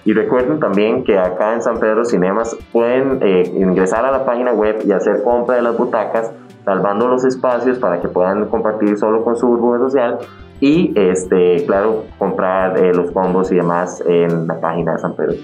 Y 0.04 0.12
recuerden 0.12 0.60
también 0.60 1.02
que 1.04 1.18
acá 1.18 1.54
en 1.54 1.62
San 1.62 1.78
Pedro 1.80 2.04
Cinemas 2.04 2.56
pueden 2.70 3.18
eh, 3.22 3.42
ingresar 3.56 4.04
a 4.04 4.12
la 4.12 4.24
página 4.26 4.52
web 4.52 4.80
y 4.84 4.92
hacer 4.92 5.22
compra 5.24 5.56
de 5.56 5.62
las 5.62 5.76
butacas, 5.76 6.30
salvando 6.64 7.08
los 7.08 7.24
espacios 7.24 7.78
para 7.78 8.00
que 8.00 8.08
puedan 8.08 8.46
compartir 8.48 8.96
solo 8.98 9.24
con 9.24 9.36
su 9.36 9.46
burbuja 9.46 9.78
social 9.78 10.18
y, 10.60 10.92
este, 10.96 11.64
claro, 11.66 12.04
comprar 12.18 12.78
eh, 12.78 12.94
los 12.94 13.10
combos 13.10 13.50
y 13.50 13.56
demás 13.56 14.02
en 14.06 14.46
la 14.46 14.60
página 14.60 14.92
de 14.92 14.98
San 14.98 15.16
Pedro. 15.16 15.34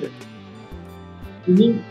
Y 1.46 1.82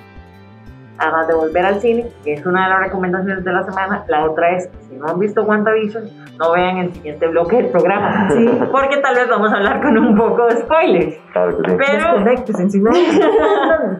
además 0.97 1.27
de 1.27 1.33
volver 1.33 1.65
al 1.65 1.81
cine, 1.81 2.07
que 2.23 2.33
es 2.33 2.45
una 2.45 2.63
de 2.63 2.69
las 2.69 2.79
recomendaciones 2.79 3.43
de 3.43 3.51
la 3.51 3.63
semana, 3.63 4.05
la 4.07 4.25
otra 4.29 4.55
es, 4.55 4.69
si 4.87 4.95
no 4.95 5.07
han 5.07 5.19
visto 5.19 5.43
WandaVision, 5.43 6.05
no 6.39 6.51
vean 6.53 6.77
el 6.77 6.93
siguiente 6.93 7.27
bloque 7.27 7.57
del 7.57 7.69
programa. 7.69 8.29
Sí. 8.37 8.47
Porque 8.71 8.97
tal 8.97 9.15
vez 9.15 9.27
vamos 9.29 9.51
a 9.51 9.57
hablar 9.57 9.81
con 9.81 9.97
un 9.97 10.15
poco 10.15 10.45
de 10.45 10.57
spoilers. 10.57 11.17
Claro 11.33 11.57
que 11.57 11.71
sí. 11.71 11.77
Pero. 11.77 12.23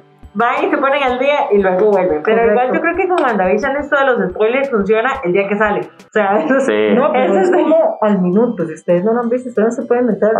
van 0.37 0.65
y 0.65 0.69
se 0.69 0.77
ponen 0.77 1.03
al 1.03 1.19
día 1.19 1.51
y 1.51 1.61
luego 1.61 1.91
vuelven. 1.91 2.21
Pero 2.23 2.37
Correcto. 2.37 2.51
igual 2.51 2.73
yo 2.75 2.81
creo 2.81 2.95
que 2.95 3.07
con 3.07 3.17
WandaVision 3.23 3.75
esto 3.77 3.95
de 3.97 4.05
los 4.05 4.29
spoilers 4.31 4.69
funciona 4.69 5.09
el 5.25 5.33
día 5.33 5.47
que 5.47 5.57
sale. 5.57 5.79
O 5.81 6.09
sea, 6.11 6.37
eso 6.45 6.57
es- 6.57 6.65
Sí. 6.65 6.95
No, 6.95 7.11
pero 7.11 7.25
Eso 7.33 7.39
es 7.39 7.47
sí. 7.47 7.53
como 7.53 7.97
al 8.01 8.21
minuto. 8.21 8.65
Si 8.65 8.73
ustedes 8.73 9.03
no 9.03 9.13
lo 9.13 9.21
han 9.21 9.29
visto, 9.29 9.49
ustedes 9.49 9.65
no 9.67 9.71
se 9.71 9.87
pueden 9.87 10.05
meter 10.05 10.29
a 10.35 10.39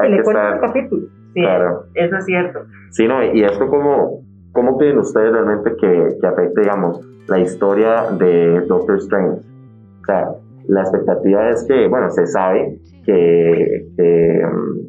hay 0.00 0.10
le 0.10 0.22
cuentan 0.22 0.54
el 0.54 0.60
capítulo. 0.60 1.02
sí, 1.34 1.40
Claro. 1.42 1.84
eso 1.94 2.16
es 2.16 2.24
cierto. 2.24 2.60
Sí, 2.90 3.06
no, 3.06 3.22
y 3.22 3.44
esto 3.44 3.66
cómo, 3.68 4.20
cómo 4.52 4.78
creen 4.78 4.98
ustedes 4.98 5.32
realmente 5.32 5.72
que, 5.80 6.08
que 6.20 6.26
afecte, 6.26 6.60
digamos, 6.62 7.00
la 7.28 7.38
historia 7.38 8.06
de 8.18 8.60
Doctor 8.66 8.96
Strange. 8.98 9.40
O 10.00 10.04
sea, 10.06 10.28
la 10.68 10.80
expectativa 10.80 11.48
es 11.50 11.64
que, 11.68 11.88
bueno, 11.88 12.08
se 12.10 12.26
sabe 12.26 12.78
que, 13.04 13.86
que, 13.96 14.40
mm, 14.46 14.85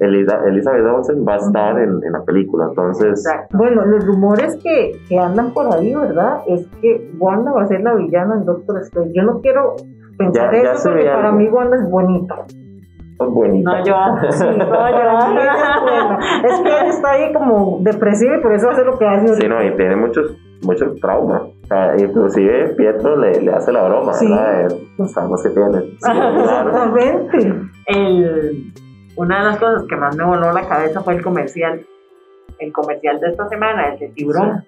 Elisa- 0.00 0.40
Elizabeth 0.46 0.84
Olsen 0.86 1.24
va 1.26 1.34
a 1.34 1.36
estar 1.38 1.78
en, 1.78 2.00
en 2.04 2.12
la 2.12 2.22
película, 2.24 2.66
entonces, 2.68 3.08
Exacto. 3.26 3.56
Bueno, 3.58 3.84
los 3.84 4.04
rumores 4.06 4.56
que, 4.62 4.92
que 5.08 5.18
andan 5.18 5.52
por 5.52 5.74
ahí, 5.74 5.94
¿verdad? 5.94 6.38
Es 6.46 6.66
que 6.80 7.10
Wanda 7.18 7.52
va 7.52 7.62
a 7.62 7.66
ser 7.66 7.80
la 7.80 7.94
villana 7.94 8.36
en 8.36 8.44
Doctor 8.44 8.78
Strange. 8.82 9.12
Yo 9.14 9.22
no 9.24 9.40
quiero 9.40 9.74
pensar 10.16 10.52
Ya- 10.54 10.62
ya 10.62 10.72
eso 10.72 10.90
porque 10.90 11.04
para 11.06 11.28
algo. 11.28 11.38
mí 11.38 11.48
Wanda 11.48 11.76
es 11.76 11.90
bonita. 11.90 12.34
es 12.48 13.26
bonita. 13.34 13.70
No, 13.70 13.84
yo. 13.84 13.94
Sí, 14.30 14.44
No, 14.44 14.90
yo. 14.90 15.38
Es 16.44 16.60
que 16.60 16.68
ella 16.68 16.88
está 16.88 17.10
ahí 17.10 17.32
como 17.32 17.78
depresiva 17.80 18.36
y 18.36 18.40
por 18.40 18.52
eso 18.52 18.70
hace 18.70 18.84
lo 18.84 18.96
que 18.98 19.06
hace. 19.06 19.34
Sí, 19.34 19.48
no, 19.48 19.62
y 19.64 19.74
tiene 19.76 19.96
muchos, 19.96 20.36
muchos 20.62 20.94
traumas. 21.00 21.42
O 21.42 21.66
sea, 21.66 21.94
inclusive 21.98 22.68
Pietro 22.76 23.16
le, 23.16 23.40
le 23.42 23.52
hace 23.52 23.72
la 23.72 23.82
broma, 23.88 24.12
Sí. 24.14 24.28
¿verdad? 24.30 24.68
Los 24.96 25.12
traumas 25.12 25.42
que 25.42 25.50
tiene. 25.50 25.80
Sí, 25.80 25.96
claro. 26.02 26.68
Exactamente. 26.70 27.52
el, 27.86 28.72
una 29.18 29.38
de 29.40 29.44
las 29.50 29.58
cosas 29.58 29.84
que 29.88 29.96
más 29.96 30.16
me 30.16 30.24
voló 30.24 30.52
la 30.52 30.66
cabeza 30.68 31.00
fue 31.02 31.14
el 31.14 31.22
comercial. 31.22 31.84
El 32.58 32.72
comercial 32.72 33.18
de 33.20 33.28
esta 33.30 33.48
semana, 33.48 33.88
el 33.92 33.98
de 33.98 34.08
tiburón. 34.10 34.64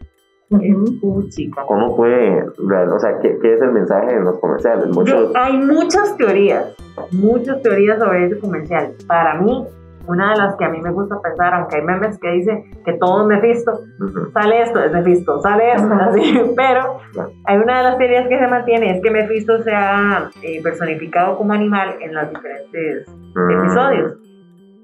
Es 0.61 0.75
Ujú. 0.77 1.29
chica. 1.29 1.63
¿Cómo 1.67 1.95
puede, 1.97 2.43
o 2.45 2.99
sea, 2.99 3.19
¿qué, 3.21 3.39
qué 3.41 3.55
es 3.55 3.63
el 3.63 3.71
mensaje 3.71 4.13
en 4.13 4.25
los 4.25 4.39
comerciales? 4.41 4.89
Muchos, 4.89 5.31
hay 5.37 5.57
muchas 5.59 6.17
teorías, 6.17 6.75
muchas 7.13 7.63
teorías 7.63 8.01
sobre 8.01 8.27
ese 8.27 8.41
comercial. 8.41 8.93
Para 9.07 9.35
mí, 9.41 9.65
una 10.09 10.33
de 10.33 10.39
las 10.39 10.57
que 10.57 10.65
a 10.65 10.69
mí 10.69 10.81
me 10.81 10.91
gusta 10.91 11.21
pensar, 11.23 11.55
aunque 11.55 11.77
hay 11.77 11.83
memes 11.83 12.19
que 12.19 12.31
dicen 12.33 12.65
que 12.85 12.95
todo 12.95 13.21
es 13.23 13.27
Mephisto, 13.29 13.79
Ujú. 14.01 14.33
sale 14.33 14.63
esto, 14.63 14.83
es 14.83 14.91
Mephisto, 14.93 15.41
sale 15.41 15.73
esto, 15.73 15.87
Ajá. 15.95 16.07
así, 16.07 16.41
pero 16.57 16.99
hay 17.45 17.57
una 17.57 17.79
de 17.79 17.85
las 17.85 17.99
teorías 17.99 18.27
que 18.27 18.39
se 18.41 18.47
mantiene, 18.49 18.97
es 18.97 19.03
que 19.03 19.11
Mephisto 19.13 19.63
se 19.63 19.73
ha 19.73 20.31
eh, 20.43 20.61
personificado 20.65 21.37
como 21.39 21.53
animal 21.53 21.95
en 22.01 22.13
los 22.13 22.29
diferentes 22.29 23.07
Mm. 23.33 23.51
episodios. 23.53 24.15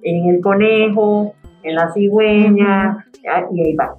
En 0.09 0.35
el 0.35 0.41
conejo, 0.41 1.35
en 1.65 1.75
la 1.75 1.93
cigüeña, 1.93 3.05
y 3.53 3.61
ahí 3.61 3.75
va. 3.75 3.95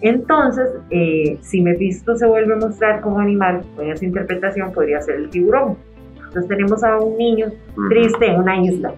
Entonces, 0.00 0.68
eh, 0.90 1.38
si 1.40 1.62
Mephisto 1.62 2.16
se 2.16 2.26
vuelve 2.26 2.54
a 2.54 2.56
mostrar 2.56 3.00
como 3.00 3.18
animal, 3.20 3.62
en 3.80 3.90
esa 3.92 4.04
interpretación 4.04 4.72
podría 4.72 5.00
ser 5.00 5.14
el 5.16 5.30
tiburón. 5.30 5.76
Entonces 6.16 6.48
tenemos 6.48 6.82
a 6.84 6.98
un 6.98 7.16
niño 7.16 7.46
triste 7.88 8.26
en 8.26 8.40
una 8.40 8.60
isla, 8.60 8.92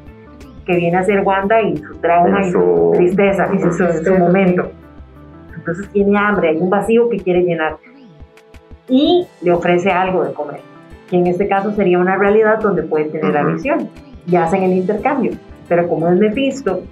que 0.66 0.76
viene 0.76 0.96
a 0.96 1.02
ser 1.02 1.20
Wanda 1.20 1.60
y 1.62 1.76
su 1.76 1.94
trauma 2.00 2.40
y 2.46 2.50
su 2.50 2.92
tristeza 2.94 3.48
y 3.54 3.58
su, 3.60 3.70
su- 3.72 4.04
su 4.04 4.14
momento. 4.18 4.70
Entonces 5.56 5.88
tiene 5.90 6.18
hambre, 6.18 6.48
hay 6.50 6.56
un 6.56 6.70
vacío 6.70 7.08
que 7.10 7.18
quiere 7.18 7.42
llenar. 7.42 7.76
Y 8.88 9.26
le 9.42 9.52
ofrece 9.52 9.90
algo 9.90 10.24
de 10.24 10.32
comer, 10.32 10.60
que 11.10 11.16
en 11.16 11.26
este 11.26 11.46
caso 11.46 11.72
sería 11.72 11.98
una 11.98 12.16
realidad 12.16 12.58
donde 12.60 12.82
puede 12.82 13.04
tener 13.06 13.32
la 13.34 13.44
visión. 13.44 13.88
Y 14.26 14.36
hacen 14.36 14.62
el 14.62 14.72
intercambio. 14.72 15.32
Pero 15.68 15.88
como 15.88 16.08
es 16.08 16.18
Mephisto, 16.18 16.82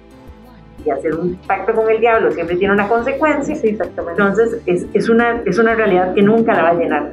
y 0.85 0.89
hacer 0.89 1.15
un 1.15 1.35
pacto 1.47 1.73
con 1.73 1.89
el 1.89 1.99
diablo 1.99 2.31
siempre 2.31 2.55
tiene 2.55 2.73
una 2.73 2.87
consecuencia, 2.87 3.55
Sí, 3.55 3.69
exactamente. 3.69 4.21
entonces 4.21 4.61
es, 4.65 4.85
es, 4.93 5.09
una, 5.09 5.41
es 5.45 5.57
una 5.59 5.73
realidad 5.75 6.13
que 6.13 6.21
nunca 6.21 6.53
la 6.53 6.63
va 6.63 6.69
a 6.69 6.73
llenar. 6.75 7.11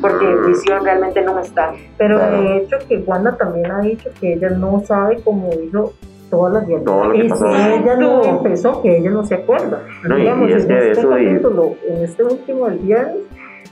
Porque 0.00 0.26
visión 0.46 0.84
realmente 0.84 1.22
no 1.22 1.38
está. 1.38 1.72
Pero 1.96 2.18
de 2.18 2.58
hecho 2.58 2.76
que 2.88 2.98
Wanda 2.98 3.36
también 3.36 3.70
ha 3.70 3.80
dicho 3.80 4.10
que 4.20 4.34
ella 4.34 4.50
no 4.50 4.82
sabe 4.86 5.20
cómo 5.24 5.50
hizo 5.62 5.92
todas 6.30 6.52
las 6.54 6.84
Todo 6.84 7.04
lo 7.04 7.12
que 7.12 7.24
pasó. 7.28 7.46
Ella 7.48 7.96
no 7.96 8.22
empezó, 8.24 8.82
que 8.82 8.98
ella 8.98 9.10
no 9.10 9.24
se 9.24 9.36
acuerda. 9.36 9.82
No, 10.06 10.18
y- 10.18 10.22
Digamos, 10.22 10.50
y 10.50 10.52
es 10.52 10.62
en 10.64 10.68
que 10.68 10.78
este 10.78 10.90
eso 11.00 11.18
y- 11.18 11.26
capítulo, 11.26 11.74
en 11.88 12.02
este 12.04 12.24
último 12.24 12.66
del 12.68 12.78
viernes, 12.80 13.16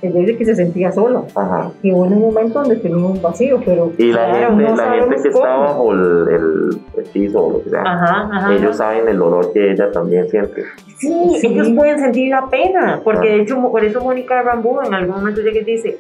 ella 0.02 0.20
dice 0.20 0.36
que 0.36 0.44
se 0.44 0.54
sentía 0.54 0.90
sola. 0.92 1.22
Ajá. 1.34 1.70
Y 1.82 1.92
hubo 1.92 2.02
un 2.02 2.20
momento 2.20 2.60
donde 2.60 2.76
tenía 2.76 3.04
un 3.04 3.20
vacío, 3.20 3.60
pero. 3.64 3.92
Y 3.98 4.12
la 4.12 4.26
claro, 4.26 4.48
gente, 4.56 4.62
no 4.70 4.76
la 4.76 4.84
gente 4.92 5.14
que 5.16 5.20
sabemos 5.20 5.24
está 5.26 5.30
cómo. 5.32 5.60
bajo 5.60 5.92
el, 5.92 6.28
el 6.28 6.80
hechizo 7.02 7.44
o 7.44 7.52
lo 7.52 7.62
que 7.62 7.70
sea, 7.70 7.82
Ajá, 7.82 8.28
ajá. 8.32 8.54
ellos 8.54 8.76
saben 8.76 9.08
el 9.08 9.18
dolor 9.18 9.52
que 9.52 9.72
ella 9.72 9.90
también 9.92 10.28
siente. 10.28 10.62
Sí, 10.98 11.12
Sí. 11.40 11.46
ellos 11.48 11.70
pueden 11.76 11.98
sentir 11.98 12.30
la 12.30 12.46
pena, 12.48 13.00
porque 13.04 13.28
de 13.28 13.40
hecho 13.42 13.60
por 13.70 13.84
eso 13.84 14.00
Mónica 14.02 14.42
Rambo 14.42 14.82
en 14.82 14.94
algún 14.94 15.16
momento 15.16 15.40
llega 15.42 15.58
y 15.60 15.64
dice, 15.64 15.98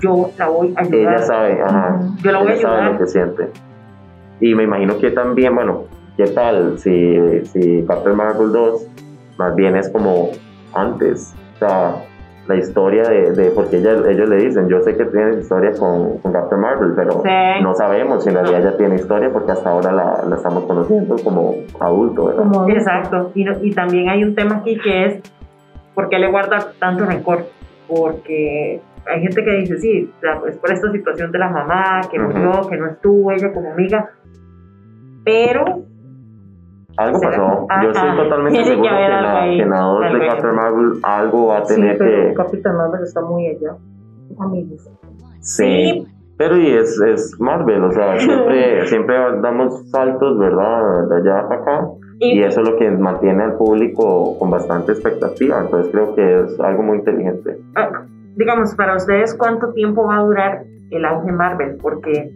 yo 0.00 0.30
la 0.38 0.48
voy 0.48 0.72
a 0.76 0.80
ayudar. 0.80 1.14
Ella 1.14 1.18
sabe. 1.18 1.58
Yo 2.22 2.32
la 2.32 2.38
voy 2.38 2.48
a 2.48 2.52
ella 2.52 2.62
sabe 2.62 2.76
ayudar. 2.78 2.92
lo 2.92 2.98
que 2.98 3.06
siente. 3.06 3.48
Y 4.40 4.54
me 4.54 4.64
imagino 4.64 4.98
que 4.98 5.10
también, 5.10 5.54
bueno, 5.54 5.84
¿qué 6.16 6.24
tal 6.28 6.78
si, 6.78 7.44
si 7.46 7.84
Captain 7.86 8.16
Marvel 8.16 8.50
2 8.52 8.86
más 9.38 9.54
bien 9.54 9.76
es 9.76 9.88
como 9.90 10.30
antes? 10.74 11.34
O 11.54 11.58
sea, 11.58 11.94
la 12.48 12.56
historia 12.56 13.02
de, 13.04 13.30
de 13.32 13.50
porque 13.52 13.76
ella- 13.76 14.02
ellos 14.10 14.28
le 14.28 14.36
dicen, 14.36 14.68
yo 14.68 14.80
sé 14.82 14.96
que 14.96 15.04
tienes 15.04 15.38
historia 15.38 15.70
con, 15.78 16.18
con 16.18 16.32
Captain 16.32 16.60
Marvel, 16.60 16.92
pero 16.96 17.22
Sí. 17.22 17.62
no 17.62 17.72
sabemos 17.74 18.24
si 18.24 18.30
en 18.30 18.34
realidad 18.36 18.60
ella 18.60 18.76
tiene 18.76 18.96
historia 18.96 19.30
porque 19.32 19.52
hasta 19.52 19.70
ahora 19.70 19.92
la, 19.92 20.24
la 20.28 20.36
estamos 20.36 20.64
conociendo 20.64 21.16
como 21.22 21.54
adulto, 21.78 22.26
¿verdad? 22.26 22.42
Como 22.42 22.68
Exacto, 22.68 23.30
y, 23.34 23.44
no- 23.44 23.62
y 23.62 23.70
también 23.72 24.08
hay 24.08 24.24
un 24.24 24.34
tema 24.34 24.56
aquí 24.56 24.76
que 24.78 25.04
es, 25.06 25.22
¿por 25.94 26.08
qué 26.08 26.18
le 26.18 26.28
guarda 26.30 26.72
tanto 26.80 27.04
rencor? 27.04 27.46
Porque 27.88 28.80
hay 29.06 29.20
gente 29.20 29.44
que 29.44 29.50
dice, 29.58 29.78
sí, 29.78 30.10
es 30.48 30.56
por 30.56 30.72
esta 30.72 30.90
situación 30.90 31.30
de 31.30 31.38
la 31.38 31.48
mamá, 31.48 32.00
que 32.10 32.18
murió, 32.18 32.68
que 32.68 32.76
no 32.76 32.86
estuvo 32.88 33.30
ella 33.30 33.52
como 33.52 33.70
amiga, 33.72 34.10
pero 35.24 35.82
Algo 37.02 37.20
pasó. 37.20 37.66
Ah, 37.70 37.82
Yo 37.84 37.90
estoy 37.90 38.16
totalmente 38.16 38.50
Tiene 38.58 38.64
que 38.64 38.70
seguro 38.74 38.88
que, 38.90 39.08
la, 39.08 39.44
que 39.44 39.66
la 39.66 39.80
dos 39.80 40.00
de. 40.12 40.26
Captain 40.28 40.54
Marvel 40.54 40.92
algo 41.02 41.46
va 41.46 41.58
a 41.58 41.64
Sí, 41.64 41.74
tener 41.74 41.98
pero 41.98 42.28
que... 42.28 42.34
Capitán 42.34 42.76
Marvel 42.76 43.02
está 43.02 43.20
muy 43.22 43.46
allá. 43.48 43.76
Amigos. 44.38 44.90
Sí, 45.40 46.06
pero 46.36 46.56
y 46.56 46.66
es, 46.74 47.00
es 47.00 47.36
Marvel, 47.40 47.84
o 47.84 47.92
sea, 47.92 48.18
siempre, 48.18 48.86
siempre 48.86 49.16
damos 49.42 49.88
saltos, 49.90 50.38
¿verdad? 50.38 51.08
De 51.08 51.16
allá 51.16 51.48
para 51.48 51.60
acá. 51.62 51.88
Y- 52.20 52.38
Y 52.38 52.42
eso 52.44 52.60
es 52.62 52.68
lo 52.68 52.76
que 52.76 52.88
mantiene 52.90 53.42
al 53.42 53.54
público 53.56 54.38
con 54.38 54.50
bastante 54.50 54.92
expectativa. 54.92 55.60
Entonces 55.60 55.90
creo 55.92 56.14
que 56.14 56.40
es 56.42 56.60
algo 56.60 56.82
muy 56.84 56.98
inteligente. 56.98 57.58
ah, 57.76 58.02
digamos, 58.36 58.74
para 58.76 58.96
ustedes, 58.96 59.34
¿cuánto 59.36 59.72
tiempo 59.72 60.06
va 60.06 60.18
a 60.18 60.22
durar 60.22 60.62
el 60.90 61.04
auge 61.04 61.32
Marvel? 61.32 61.76
Porque, 61.82 62.30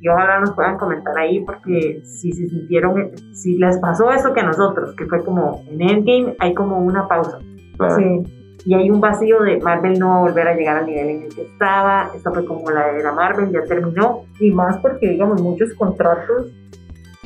y 0.00 0.08
ojalá 0.08 0.40
nos 0.40 0.52
puedan 0.52 0.76
comentar 0.78 1.16
ahí, 1.18 1.44
porque 1.44 2.00
si 2.04 2.32
se 2.32 2.46
sintieron, 2.46 3.10
si 3.32 3.56
les 3.58 3.78
pasó 3.78 4.10
eso 4.12 4.32
que 4.32 4.40
a 4.40 4.44
nosotros, 4.44 4.94
que 4.96 5.06
fue 5.06 5.24
como 5.24 5.62
en 5.68 5.80
Endgame, 5.82 6.36
hay 6.38 6.54
como 6.54 6.78
una 6.78 7.08
pausa. 7.08 7.38
Claro. 7.76 7.96
Sí. 7.96 8.22
y 8.64 8.74
hay 8.74 8.90
un 8.90 9.00
vacío 9.00 9.40
de 9.42 9.58
Marvel 9.60 9.98
no 10.00 10.08
va 10.10 10.16
a 10.16 10.20
volver 10.22 10.48
a 10.48 10.54
llegar 10.54 10.78
al 10.78 10.86
nivel 10.86 11.08
en 11.08 11.22
el 11.22 11.34
que 11.34 11.42
estaba, 11.42 12.10
esta 12.14 12.32
fue 12.32 12.44
como 12.44 12.68
la 12.70 12.90
era 12.90 13.12
Marvel, 13.12 13.50
ya 13.52 13.62
terminó, 13.62 14.24
Y 14.40 14.50
más 14.50 14.78
porque, 14.78 15.08
digamos, 15.10 15.40
muchos 15.40 15.72
contratos 15.74 16.48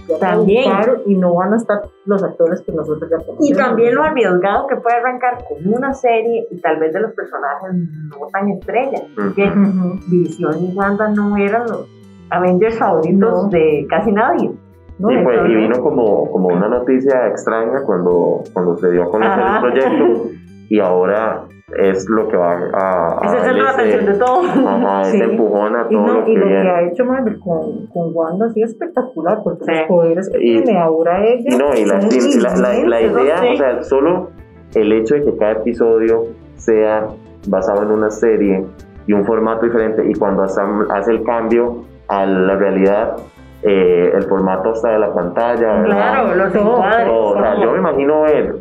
ya 0.08 0.18
También. 0.18 0.70
y 1.06 1.14
no 1.16 1.34
van 1.34 1.54
a 1.54 1.56
estar 1.56 1.80
los 2.06 2.22
actores 2.22 2.60
que 2.62 2.72
nosotros 2.72 3.08
ya 3.10 3.16
conocemos. 3.24 3.48
y 3.48 3.54
también 3.54 3.94
lo 3.94 4.02
arriesgado 4.02 4.66
que 4.66 4.76
puede 4.76 4.96
arrancar 4.96 5.44
con 5.48 5.66
una 5.72 5.94
serie 5.94 6.46
y 6.50 6.60
tal 6.60 6.78
vez 6.80 6.92
de 6.92 7.00
los 7.00 7.12
personajes 7.12 7.72
no 7.72 8.26
tan 8.32 8.48
estrellas, 8.50 9.02
Ujú. 9.16 9.34
que 9.34 9.44
Ujú. 9.44 9.98
Visión 10.10 10.54
y 10.64 10.74
Wanda 10.76 11.08
no 11.08 11.36
eran 11.38 11.62
los 11.68 11.86
Avengers 12.32 12.78
favoritos 12.78 13.44
No. 13.44 13.48
de 13.50 13.86
casi 13.88 14.12
nadie. 14.12 14.50
No, 14.98 15.10
y, 15.10 15.22
pues, 15.24 15.36
y 15.36 15.38
entonces- 15.40 15.56
vino 15.56 15.82
como, 15.82 16.30
como 16.30 16.48
una 16.48 16.68
noticia 16.68 17.26
extraña 17.28 17.82
cuando, 17.84 18.42
cuando 18.52 18.76
se 18.76 18.90
dio 18.90 19.04
a 19.04 19.10
conocer 19.10 19.32
Ajá. 19.42 19.56
el 19.56 19.72
proyecto 19.72 20.30
y 20.68 20.78
ahora 20.80 21.42
es 21.78 22.06
lo 22.08 22.28
que 22.28 22.36
va 22.36 22.52
a, 22.52 23.18
a 23.22 23.26
Es 23.26 23.32
el 23.32 23.40
centro 23.40 23.64
de 23.64 23.70
atención 23.70 24.06
de 24.06 24.14
todo. 24.14 24.40
Ajá, 24.42 25.04
Sí. 25.04 25.16
ese 25.16 25.24
empujón 25.24 25.74
a 25.76 25.86
Y, 25.88 25.94
todo 25.94 26.06
no, 26.06 26.12
lo 26.20 26.24
que 26.24 26.30
y 26.32 26.36
lo 26.36 26.46
que 26.46 26.54
ha 26.68 26.82
hecho 26.82 27.04
Marvel 27.06 27.40
con, 27.40 27.86
con 27.86 28.10
Wanda 28.14 28.46
ha 28.46 28.50
sido 28.50 28.66
espectacular, 28.66 29.38
porque 29.42 29.64
Sí. 29.64 29.72
los 29.72 29.88
poderes 29.88 30.30
que 30.30 30.38
Y- 30.40 30.62
tiene 30.62 30.78
ahora 30.78 31.24
ella. 31.24 31.50
Y 31.50 31.56
no, 31.56 31.74
y 31.74 31.84
la, 31.86 31.98
y 32.00 32.38
la, 32.40 32.56
la- 32.56 32.88
la 32.88 33.00
idea, 33.00 33.38
sí. 33.38 33.48
o 33.54 33.56
sea, 33.56 33.82
solo 33.82 34.28
el 34.74 34.92
hecho 34.92 35.14
de 35.14 35.24
que 35.24 35.36
cada 35.36 35.52
episodio 35.52 36.24
sea 36.56 37.06
basado 37.48 37.82
en 37.82 37.90
una 37.90 38.10
serie 38.10 38.64
y 39.06 39.12
un 39.14 39.24
formato 39.24 39.64
diferente, 39.66 40.08
y 40.08 40.14
cuando 40.14 40.42
hace, 40.42 40.60
hace 40.94 41.10
el 41.12 41.24
cambio 41.24 41.84
a 42.12 42.26
la 42.26 42.56
realidad, 42.56 43.16
eh, 43.62 44.12
el 44.14 44.22
formato 44.24 44.72
hasta 44.72 44.90
de 44.90 44.98
la 44.98 45.14
pantalla, 45.14 45.72
¿verdad? 45.80 45.96
Claro, 45.96 46.34
los 46.34 46.54
encuadres. 46.54 47.08
O 47.10 47.34
sea, 47.34 47.60
yo 47.60 47.72
me 47.72 47.78
imagino 47.78 48.22
ver 48.22 48.56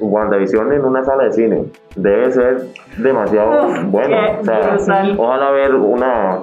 WandaVision 0.00 0.72
en 0.72 0.84
una 0.84 1.04
sala 1.04 1.24
de 1.24 1.32
cine. 1.32 1.64
Debe 1.96 2.30
ser 2.30 2.62
demasiado 2.98 3.66
Uf, 3.68 3.84
bueno. 3.90 4.08
qué 4.08 4.40
O 4.40 4.44
sea, 4.44 4.70
brutal. 4.74 5.16
ojalá 5.18 5.50
ver 5.50 5.74
una, 5.74 6.38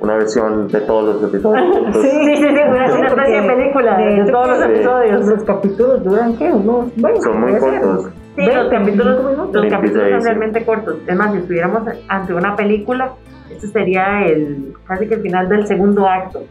una 0.00 0.14
versión 0.14 0.68
de 0.68 0.80
todos 0.80 1.14
los 1.14 1.30
episodios. 1.34 1.76
Sí, 1.92 2.10
sí, 2.10 2.36
sí, 2.36 2.46
una, 2.46 2.94
una 2.94 3.06
especie 3.06 3.40
de 3.42 3.48
película 3.48 3.96
de, 3.98 4.30
todos 4.30 4.48
los 4.48 4.62
episodios. 4.62 5.26
Los 5.26 5.44
capítulos 5.44 6.04
duran, 6.04 6.36
¿qué? 6.36 6.52
Unos 6.52 6.94
20. 6.96 7.20
Son 7.20 7.40
muy 7.40 7.58
cortos. 7.58 8.10
Sí, 8.38 8.46
los 8.46 8.70
20, 8.70 8.76
capítulos, 8.76 9.24
25 9.24 9.30
minutos. 9.30 9.54
los 9.54 9.62
26, 9.62 9.72
capítulos 9.72 10.10
son 10.10 10.20
sí. 10.20 10.26
realmente 10.26 10.64
cortos. 10.64 10.96
Es 11.06 11.16
más, 11.16 11.32
si 11.32 11.38
estuviéramos 11.38 11.82
ante 12.08 12.34
una 12.34 12.54
película, 12.54 13.12
este 13.50 13.66
sería 13.66 14.24
el 14.26 14.74
casi 14.86 15.08
que 15.08 15.14
el 15.14 15.22
final 15.22 15.48
del 15.48 15.66
segundo 15.66 16.06
acto. 16.06 16.44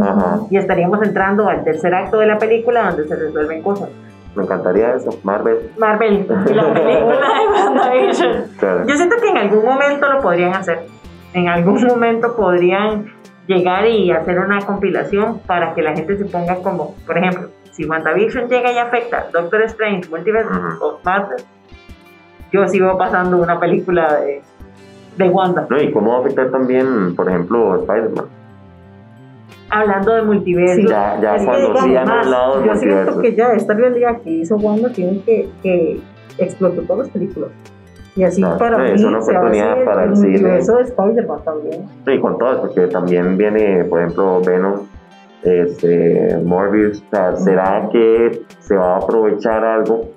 Ajá. 0.00 0.40
Y 0.50 0.56
estaríamos 0.56 1.02
entrando 1.02 1.48
al 1.48 1.64
tercer 1.64 1.92
acto 1.94 2.18
de 2.18 2.26
la 2.26 2.38
película 2.38 2.90
donde 2.90 3.08
se 3.08 3.16
resuelven 3.16 3.60
cosas. 3.62 3.88
Me 4.36 4.44
encantaría 4.44 4.94
eso, 4.94 5.10
Marvel. 5.24 5.70
Marvel 5.78 6.26
y 6.26 6.54
la 6.54 6.72
película 6.72 7.28
de 7.36 7.48
WandaVision. 7.52 8.44
Claro. 8.58 8.86
Yo 8.86 8.96
siento 8.96 9.16
que 9.20 9.28
en 9.28 9.36
algún 9.36 9.64
momento 9.64 10.08
lo 10.08 10.20
podrían 10.20 10.54
hacer. 10.54 10.86
En 11.34 11.48
algún 11.48 11.82
momento 11.84 12.36
podrían 12.36 13.12
llegar 13.46 13.86
y 13.86 14.10
hacer 14.10 14.38
una 14.38 14.60
compilación 14.60 15.40
para 15.40 15.74
que 15.74 15.82
la 15.82 15.94
gente 15.94 16.16
se 16.16 16.24
ponga 16.24 16.56
como, 16.56 16.94
por 17.06 17.18
ejemplo, 17.18 17.48
si 17.70 17.84
WandaVision 17.84 18.48
llega 18.48 18.72
y 18.72 18.78
afecta 18.78 19.28
Doctor 19.32 19.62
Strange, 19.62 20.08
Multiverse 20.10 20.48
of 20.80 21.04
Madness, 21.04 21.46
yo 22.52 22.68
sigo 22.68 22.96
pasando 22.98 23.38
una 23.38 23.58
película 23.58 24.20
de, 24.20 24.42
de 25.16 25.28
Wanda. 25.28 25.66
No, 25.70 25.80
y 25.80 25.90
cómo 25.90 26.10
va 26.12 26.18
a 26.18 26.20
afectar 26.20 26.50
también, 26.50 27.16
por 27.16 27.28
ejemplo, 27.28 27.76
Spider-Man. 27.80 28.26
Hablando 29.70 30.12
de 30.12 30.22
multiverso. 30.22 30.74
Sí, 30.74 30.86
Ya, 30.86 31.18
ya 31.18 31.42
cuando 31.42 31.76
sí 31.78 31.96
han 31.96 32.10
hablado 32.10 32.60
de 32.60 32.66
Yo 32.66 32.74
siento 32.74 33.20
que 33.20 33.34
ya 33.34 33.52
esta 33.52 33.72
realidad 33.72 34.20
que 34.22 34.30
hizo 34.30 34.56
Wanda 34.56 34.90
tiene 34.90 35.22
que, 35.22 35.48
que 35.62 36.00
explotar 36.36 36.84
todas 36.84 37.06
las 37.06 37.10
películas. 37.10 37.50
Y 38.14 38.24
así 38.24 38.42
Claro, 38.42 38.58
para 38.58 38.88
es 38.92 39.00
mí 39.00 39.08
una 39.08 39.20
oportunidad 39.20 39.84
para 39.84 40.04
el 40.04 40.10
el 40.10 40.16
cine. 40.16 40.38
universo 40.38 40.76
de 40.76 40.82
Spider-Man 40.82 41.44
también. 41.44 41.88
Sí, 42.06 42.20
con 42.20 42.38
todas, 42.38 42.58
porque 42.58 42.86
también 42.88 43.36
viene, 43.38 43.84
por 43.84 44.00
ejemplo, 44.00 44.40
Venom, 44.44 44.86
este, 45.42 46.38
Morbius. 46.44 47.02
O 47.02 47.10
sea, 47.10 47.36
¿será 47.36 47.88
que 47.90 48.42
se 48.60 48.76
va 48.76 48.94
a 48.94 48.98
aprovechar 48.98 49.64
algo 49.64 50.10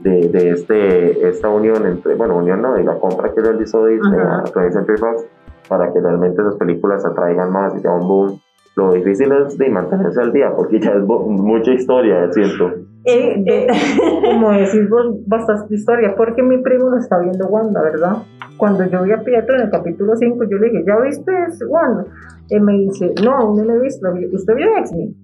de, 0.00 0.28
de 0.28 0.50
este, 0.50 1.28
esta 1.28 1.48
unión 1.48 1.86
entre, 1.86 2.14
bueno, 2.14 2.36
unión 2.36 2.62
no, 2.62 2.74
de 2.74 2.82
la 2.84 2.94
compra 2.98 3.32
que 3.32 3.40
realizó 3.40 3.86
Disney 3.86 4.18
Ajá. 4.20 4.40
a 4.40 4.44
20th 4.44 4.72
Century 4.72 4.98
Fox 4.98 5.24
para 5.68 5.92
que 5.92 6.00
realmente 6.00 6.40
esas 6.42 6.56
películas 6.56 7.04
atraigan 7.04 7.52
más 7.52 7.74
y 7.76 7.80
sea 7.80 7.92
un 7.92 8.08
boom? 8.08 8.40
Lo 8.80 8.92
difícil 8.94 9.30
es 9.32 9.58
de 9.58 9.68
mantenerse 9.68 10.20
al 10.20 10.32
día, 10.32 10.52
porque 10.56 10.80
ya 10.80 10.92
es 10.92 11.02
mucha 11.04 11.72
historia, 11.72 12.30
siento. 12.32 12.68
Eh, 13.04 13.42
eh, 13.46 13.66
Como 14.32 14.52
decís 14.52 14.88
vos, 14.88 15.16
bastante 15.26 15.74
historia, 15.74 16.14
porque 16.16 16.42
mi 16.42 16.58
primo 16.62 16.88
lo 16.90 16.98
está 16.98 17.18
viendo 17.18 17.46
Wanda, 17.48 17.82
¿verdad? 17.82 18.16
Cuando 18.56 18.84
yo 18.86 19.02
vi 19.02 19.12
a 19.12 19.18
Pietro 19.22 19.56
en 19.56 19.62
el 19.62 19.70
capítulo 19.70 20.16
5, 20.16 20.44
yo 20.50 20.58
le 20.58 20.70
dije, 20.70 20.84
¿ya 20.86 20.98
viste 21.00 21.32
ese 21.48 21.66
Wanda? 21.66 22.04
Y 22.48 22.58
me 22.60 22.72
dice, 22.72 23.12
no, 23.24 23.32
aún 23.36 23.56
no 23.56 23.64
lo 23.64 23.74
he 23.74 23.80
visto. 23.82 24.08
¿Usted 24.32 24.54
vio 24.54 24.66
X-Men? 24.78 25.14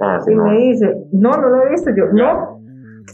Ah, 0.00 0.18
sí, 0.20 0.32
Y 0.32 0.34
no. 0.34 0.44
me 0.44 0.56
dice, 0.58 0.94
no, 1.12 1.30
no 1.30 1.48
lo 1.48 1.64
he 1.66 1.70
visto. 1.70 1.90
Yo, 1.96 2.04
no, 2.12 2.60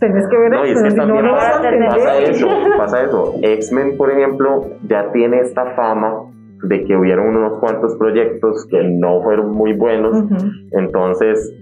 tenés 0.01 0.27
que 0.29 0.37
ver 0.39 0.51
No, 0.51 0.67
y 0.67 0.71
es 0.71 0.83
que 0.83 0.89
X-Men, 0.89 1.09
no, 1.09 1.23
no 1.23 1.33
pasa- 1.35 1.63
pasa 1.89 2.19
eso, 2.19 2.49
pasa 2.77 3.03
eso. 3.05 3.35
X-Men, 3.43 3.97
por 3.97 4.11
ejemplo, 4.11 4.67
ya 4.89 5.11
tiene 5.13 5.41
esta 5.41 5.65
fama 5.75 6.25
de 6.63 6.85
que 6.85 6.97
hubieron 6.97 7.37
unos 7.37 7.59
cuantos 7.59 7.97
proyectos 7.97 8.67
que 8.71 8.83
no 8.85 9.23
fueron 9.23 9.51
muy 9.51 9.73
buenos, 9.73 10.17
Ujú. 10.17 10.37
entonces 10.73 11.55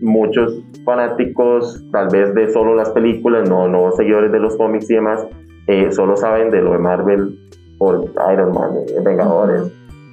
muchos 0.00 0.62
fanáticos, 0.84 1.84
tal 1.92 2.08
vez 2.08 2.34
de 2.34 2.50
solo 2.50 2.74
las 2.74 2.90
películas, 2.90 3.48
no, 3.48 3.68
no 3.68 3.92
seguidores 3.92 4.32
de 4.32 4.40
los 4.40 4.56
cómics 4.56 4.90
y 4.90 4.94
demás, 4.94 5.26
eh, 5.66 5.90
solo 5.90 6.16
saben 6.16 6.50
de 6.50 6.60
lo 6.60 6.72
de 6.72 6.78
Marvel 6.78 7.38
por 7.78 8.04
Iron 8.32 8.52
Man, 8.52 8.70
eh, 8.88 9.00
Vengadores, 9.02 9.72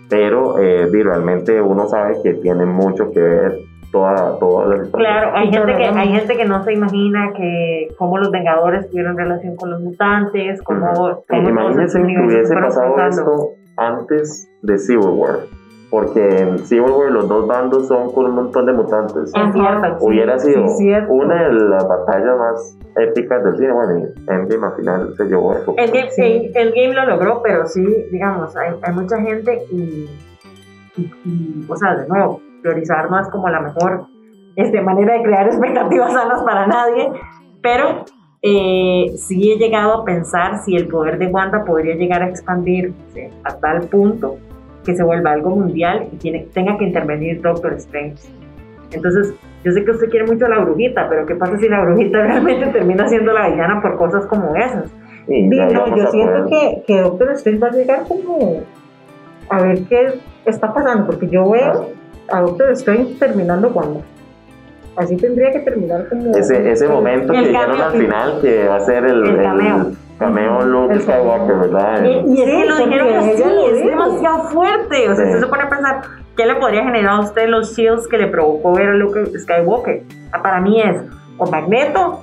pero 0.09 0.59
eh, 0.59 0.87
realmente 0.91 1.61
uno 1.61 1.87
sabe 1.87 2.17
que 2.23 2.33
tiene 2.35 2.65
mucho 2.65 3.11
que 3.11 3.19
ver 3.19 3.57
toda, 3.91 4.37
toda 4.39 4.67
la 4.67 4.83
historia. 4.83 5.07
Claro, 5.07 5.31
hay 5.35 5.51
gente, 5.51 5.75
que, 5.75 5.85
hay 5.85 6.07
gente 6.09 6.37
que 6.37 6.45
no 6.45 6.63
se 6.63 6.73
imagina 6.73 7.31
que 7.35 7.87
cómo 7.97 8.17
los 8.17 8.31
Vengadores 8.31 8.89
tuvieron 8.89 9.17
relación 9.17 9.55
con 9.55 9.71
los 9.71 9.81
mutantes, 9.81 10.61
cómo, 10.63 10.91
Ujú. 10.91 11.23
cómo 11.27 11.49
todos 11.49 11.49
Imagínense 11.49 12.01
que 12.01 12.25
hubiese 12.25 12.55
pasado 12.55 12.97
esto 13.07 13.62
antes 13.77 14.49
de 14.61 14.77
Civil 14.77 15.07
War. 15.09 15.39
porque 15.89 16.39
en 16.39 16.57
Civil 16.65 16.89
War 16.89 17.11
los 17.11 17.27
dos 17.27 17.45
bandos 17.47 17.87
son 17.87 18.11
con 18.13 18.25
un 18.25 18.31
montón 18.35 18.65
de 18.65 18.73
mutantes. 18.73 19.25
Es 19.25 19.53
cierto. 19.53 19.97
Hubiera 20.01 20.39
sido 20.39 20.67
sí, 20.69 20.85
cierto. 20.85 21.13
una 21.13 21.43
de 21.43 21.53
las 21.53 21.87
batallas 21.87 22.35
más 22.35 22.77
épicas 22.97 23.43
del 23.43 23.57
cine. 23.57 23.71
Bueno, 23.73 23.99
y 23.99 24.31
Endgame 24.31 24.65
al 24.65 24.73
final 24.75 25.13
se 25.15 25.25
llevó 25.25 25.53
eso. 25.53 25.73
El 25.77 25.91
game, 25.91 26.09
Sí. 26.09 26.51
el, 26.55 26.57
el 26.57 26.71
game 26.73 26.93
lo 26.95 27.05
logró, 27.05 27.41
pero 27.43 27.67
sí, 27.67 27.85
digamos, 28.11 28.55
hay, 28.57 28.73
hay 28.81 28.93
mucha 28.95 29.17
gente 29.21 29.61
y, 29.71 30.09
y- 30.97 31.11
y, 31.25 31.65
o 31.69 31.75
sea, 31.75 31.95
de 31.95 32.07
nuevo, 32.07 32.41
priorizar 32.63 33.11
no 33.11 33.19
es 33.19 33.27
como 33.29 33.49
la 33.49 33.61
mejor 33.61 34.05
este, 34.55 34.81
manera 34.81 35.13
de 35.17 35.23
crear 35.23 35.45
expectativas 35.47 36.11
sanas 36.11 36.41
para 36.43 36.65
nadie, 36.65 37.11
pero 37.61 38.05
eh, 38.45 39.13
sí 39.15 39.53
he 39.53 39.57
llegado 39.57 40.01
a 40.01 40.05
pensar 40.05 40.63
si 40.65 40.75
el 40.75 40.87
poder 40.89 41.17
de 41.17 41.27
Wanda 41.27 41.63
podría 41.63 41.95
llegar 41.95 42.21
a 42.21 42.27
expandirse 42.27 43.31
a 43.45 43.55
tal 43.55 43.87
punto 43.87 44.37
que 44.83 44.93
se 44.93 45.01
vuelva 45.01 45.31
algo 45.31 45.51
mundial 45.51 46.09
y 46.11 46.17
tiene, 46.17 46.47
tenga 46.53 46.77
que 46.77 46.83
intervenir 46.83 47.41
Doctor 47.41 47.71
Strange. 47.75 48.21
Entonces, 48.91 49.33
yo 49.63 49.71
sé 49.71 49.85
que 49.85 49.91
usted 49.91 50.09
quiere 50.09 50.25
mucho 50.25 50.45
a 50.45 50.49
la 50.49 50.59
brujita, 50.59 51.07
pero 51.07 51.25
¿qué 51.25 51.35
pasa 51.35 51.57
si 51.57 51.69
la 51.69 51.85
brujita 51.85 52.21
realmente 52.27 52.67
termina 52.67 53.07
siendo 53.07 53.31
la 53.31 53.47
villana 53.47 53.81
por 53.81 53.95
cosas 53.95 54.25
como 54.25 54.53
esas? 54.57 54.91
Y 55.29 55.49
Sí, 55.49 55.55
ya 55.55 55.65
no, 55.67 55.71
íbamos 55.71 55.99
yo 55.99 56.07
siento 56.07 56.45
que, 56.47 56.83
que 56.85 56.99
Doctor 56.99 57.31
Strange 57.31 57.59
va 57.59 57.67
a 57.67 57.71
llegar 57.71 58.03
como 58.09 58.61
a 59.49 59.61
ver 59.61 59.83
qué 59.85 60.19
está 60.45 60.73
pasando, 60.73 61.05
porque 61.05 61.29
yo 61.29 61.49
veo 61.49 61.91
a 62.29 62.41
Doctor 62.41 62.71
Strange 62.71 63.15
terminando 63.19 63.71
cuando. 63.71 64.01
Así 64.95 65.17
tendría 65.17 65.51
que 65.51 65.59
terminar 65.59 66.07
como. 66.09 66.31
Ese, 66.35 66.69
ese 66.71 66.87
momento 66.87 67.33
que 67.33 67.39
dijeron 67.39 67.81
al 67.81 67.91
final 67.93 68.39
que 68.41 68.67
va 68.67 68.75
a 68.75 68.79
ser 68.81 69.05
el, 69.05 69.25
El 69.27 69.41
cameo. 69.41 69.77
el 69.87 69.97
cameo 70.19 70.61
Luke. 70.65 70.99
Skywalker, 70.99 71.55
¿verdad? 71.55 72.03
Y- 72.03 72.07
y 72.09 72.41
es 72.41 72.45
Sí, 72.49 72.61
que 72.61 72.65
lo 72.67 72.75
dijeron 72.77 73.13
así, 73.15 73.43
es 73.71 73.85
demasiado 73.85 74.43
fuerte. 74.49 75.09
O 75.09 75.15
sea, 75.15 75.25
Sí. 75.25 75.31
usted 75.31 75.39
se 75.39 75.47
pone 75.47 75.63
a 75.63 75.69
pensar, 75.69 76.01
¿qué 76.37 76.45
le 76.45 76.55
podría 76.55 76.83
generar 76.83 77.15
a 77.15 77.19
usted 77.21 77.47
los 77.47 77.75
chills 77.75 78.07
que 78.07 78.17
le 78.19 78.27
provocó 78.27 78.73
ver 78.73 78.89
a 78.89 78.93
Luke 78.93 79.25
Skywalker? 79.39 80.03
Ah, 80.31 80.41
Para 80.43 80.61
mí 80.61 80.79
es 80.81 81.01
o 81.37 81.49
Magneto 81.49 82.21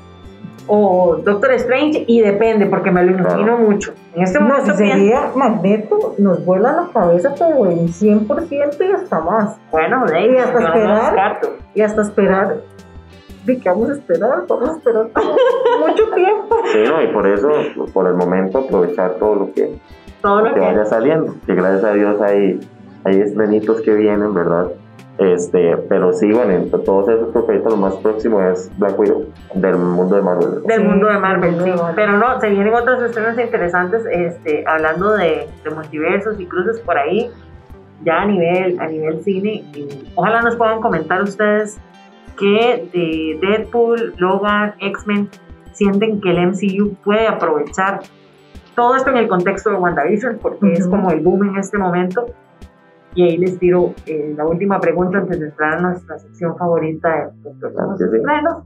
o 0.73 1.17
Doctor 1.17 1.51
Strange 1.55 2.05
y 2.07 2.21
depende, 2.21 2.67
porque 2.67 2.91
me 2.93 3.03
lo 3.05 3.11
imagino 3.19 3.59
mucho. 3.59 3.93
En 4.15 4.23
este 4.23 4.39
No, 4.39 4.47
momento 4.47 4.73
si 4.77 4.83
pienso, 4.85 4.95
sería 4.97 5.33
Magneto, 5.35 6.15
nos 6.19 6.45
vuela 6.45 6.73
la 6.73 6.89
cabeza, 6.93 7.35
pero 7.37 7.67
en 7.71 7.89
100% 7.89 8.77
y 8.89 8.93
hasta 8.93 9.21
más. 9.21 9.59
bueno, 9.73 10.05
de 10.07 10.21
Y 10.21 10.23
ahí, 10.25 10.37
hasta 10.37 10.53
yo 10.53 10.61
no 10.61 10.67
esperar. 10.69 11.41
Y 11.75 11.81
hasta 11.83 12.03
esperar. 12.03 12.57
¿De 13.45 13.59
qué 13.59 13.69
vamos 13.69 13.89
a 13.91 13.93
esperar? 13.95 14.45
Vamos 14.49 14.69
a 14.69 14.73
esperar 14.77 15.07
mucho 15.81 16.11
tiempo. 16.15 16.57
Sí, 16.73 16.79
no, 16.87 17.03
y 17.03 17.07
por 17.09 17.27
eso, 17.27 17.49
por 17.93 18.07
el 18.07 18.15
momento, 18.15 18.59
aprovechar 18.59 19.15
todo 19.15 19.35
lo 19.35 19.53
que, 19.53 19.77
Todo 20.23 20.43
lo 20.43 20.55
que 20.55 20.61
vaya 20.61 20.83
que... 20.83 20.89
saliendo. 20.89 21.35
Que 21.47 21.55
gracias 21.55 21.83
a 21.85 21.93
Dios 21.95 22.21
hay, 22.21 22.61
hay 23.05 23.21
estrenitos 23.21 23.81
que 23.81 23.93
vienen, 23.95 24.35
¿verdad? 24.35 24.69
Este, 25.19 25.77
pero 25.89 26.13
sí, 26.15 26.33
bueno, 26.33 26.53
entre 26.53 26.79
todos 26.81 27.09
esos 27.09 27.35
ahorita 27.37 27.69
lo 27.69 27.77
más 27.77 27.95
próximo 27.97 28.41
es 28.41 28.71
Black 28.79 28.99
Widow, 28.99 29.27
del 29.55 29.77
mundo 29.77 30.17
de 30.17 30.23
Marvel. 30.23 30.63
Del 30.63 30.81
Sí, 30.81 30.85
mundo 30.87 31.09
de 31.09 31.19
Marvel, 31.19 31.57
sí. 31.63 31.71
Pero 31.95 32.13
no, 32.17 32.41
se 32.41 32.49
vienen 32.49 32.73
otras 32.73 33.03
escenas 33.03 33.39
interesantes, 33.39 34.03
este, 34.11 34.65
hablando 34.67 35.13
de, 35.13 35.47
de 35.63 35.71
multiversos 35.71 36.41
y 36.41 36.47
cruces 36.47 36.81
por 36.81 36.97
ahí, 36.97 37.31
ya 38.03 38.23
a 38.23 38.25
nivel, 38.25 38.81
a 38.81 38.87
nivel 38.87 39.23
cine. 39.23 39.63
Y 39.75 40.11
ojalá 40.15 40.41
nos 40.41 40.57
puedan 40.57 40.81
comentar 40.81 41.23
ustedes 41.23 41.79
que 42.39 42.89
de 42.95 43.47
Deadpool, 43.47 44.15
Logan, 44.17 44.73
X-Men 44.81 45.29
sienten 45.73 46.21
que 46.23 46.31
el 46.31 46.47
MCU 46.47 46.95
puede 47.05 47.29
aprovechar 47.29 48.01
todo 48.75 48.97
esto 48.97 49.11
en 49.11 49.19
el 49.19 49.29
contexto 49.29 49.69
de 49.69 49.77
WandaVision, 49.77 50.39
porque 50.41 50.73
es 50.73 50.81
Ujú. 50.87 50.91
como 50.91 51.11
el 51.11 51.21
boom 51.21 51.51
en 51.51 51.57
este 51.59 51.77
momento. 51.77 52.25
Y 53.15 53.23
ahí 53.23 53.37
les 53.39 53.59
tiro 53.59 53.95
eh, 54.07 54.35
la 54.37 54.47
última 54.47 54.79
pregunta 54.79 55.19
antes 55.19 55.41
de 55.41 55.47
entrar 55.47 55.79
a 55.79 55.81
nuestra 55.81 56.19
sección 56.19 56.57
favorita 56.57 57.33
de 57.43 57.51
los 57.53 58.01
estrenos. 58.01 58.65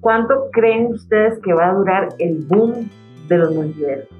¿Cuánto 0.00 0.50
creen 0.52 0.86
ustedes 0.86 1.38
que 1.40 1.52
va 1.52 1.70
a 1.70 1.74
durar 1.74 2.08
el 2.18 2.44
boom 2.46 2.88
de 3.28 3.38
los 3.38 3.54
multiversos? 3.54 4.16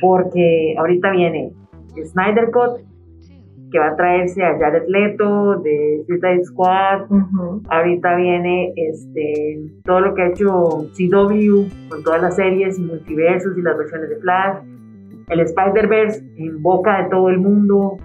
Porque 0.00 0.74
ahorita 0.78 1.10
viene 1.12 1.52
Snyder 2.04 2.50
Cut, 2.50 2.80
que 3.70 3.78
va 3.78 3.88
a 3.88 3.96
traerse 3.96 4.44
a 4.44 4.56
Jared 4.58 4.84
Leto 4.86 5.60
de 5.60 6.02
Suicide 6.06 6.44
Squad. 6.44 7.10
Ujú. 7.10 7.62
Ahorita 7.68 8.16
viene 8.16 8.72
este, 8.76 9.70
todo 9.84 10.00
lo 10.00 10.14
que 10.14 10.22
ha 10.22 10.28
hecho 10.28 10.88
CW 10.94 11.88
con 11.88 12.02
todas 12.04 12.22
las 12.22 12.36
series 12.36 12.78
y 12.78 12.82
multiversos 12.82 13.56
y 13.56 13.62
las 13.62 13.76
versiones 13.76 14.10
de 14.10 14.16
Flash. 14.16 14.58
El 15.28 15.40
Spider-Verse 15.40 16.24
en 16.36 16.62
boca 16.62 17.02
de 17.02 17.10
todo 17.10 17.28
el 17.28 17.38
mundo. 17.38 17.98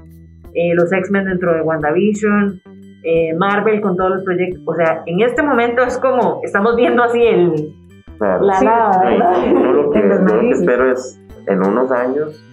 Eh, 0.54 0.74
los 0.76 0.92
X-Men 0.92 1.26
dentro 1.26 1.54
de 1.54 1.62
WandaVision. 1.62 2.62
eh, 3.04 3.34
Marvel 3.36 3.82
con 3.82 3.98
todos 3.98 4.12
los 4.12 4.24
proyectos. 4.24 4.62
O 4.66 4.76
sea, 4.76 5.02
en 5.08 5.22
este 5.22 5.42
momento 5.42 5.82
es 5.82 5.98
como, 5.98 6.40
estamos 6.44 6.76
viendo 6.76 7.02
así 7.04 7.20
el, 7.22 7.74
Claro. 8.20 8.44
la 8.46 8.54
Sí, 8.60 8.66
¿verdad? 8.66 9.34
yo 9.52 9.60
lo 9.72 9.90
que, 9.90 10.00
yo 10.30 10.36
lo 10.36 10.52
espero 10.52 10.92
es, 10.92 11.20
en 11.48 11.66
unos 11.66 11.92
años, 11.92 12.44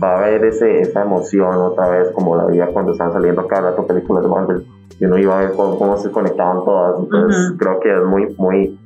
va 0.00 0.12
a 0.14 0.18
haber 0.24 0.44
ese, 0.44 0.80
esa 0.82 1.02
emoción 1.02 1.56
otra 1.56 1.88
vez, 1.88 2.12
como 2.12 2.36
la 2.36 2.44
había 2.44 2.66
cuando 2.68 2.92
estaban 2.92 3.12
saliendo 3.12 3.46
cada 3.48 3.70
rato 3.70 3.84
películas 3.88 4.22
de 4.22 4.28
Marvel, 4.30 4.62
y 5.00 5.04
uno 5.04 5.18
iba 5.18 5.36
a 5.36 5.42
ver 5.42 5.52
cómo, 5.56 5.76
cómo 5.76 5.96
se 5.96 6.12
conectaban 6.12 6.64
todas. 6.64 7.00
Entonces, 7.00 7.54
creo 7.58 7.80
que 7.80 7.90
es 7.92 8.04
muy, 8.04 8.32
muy, 8.38 8.78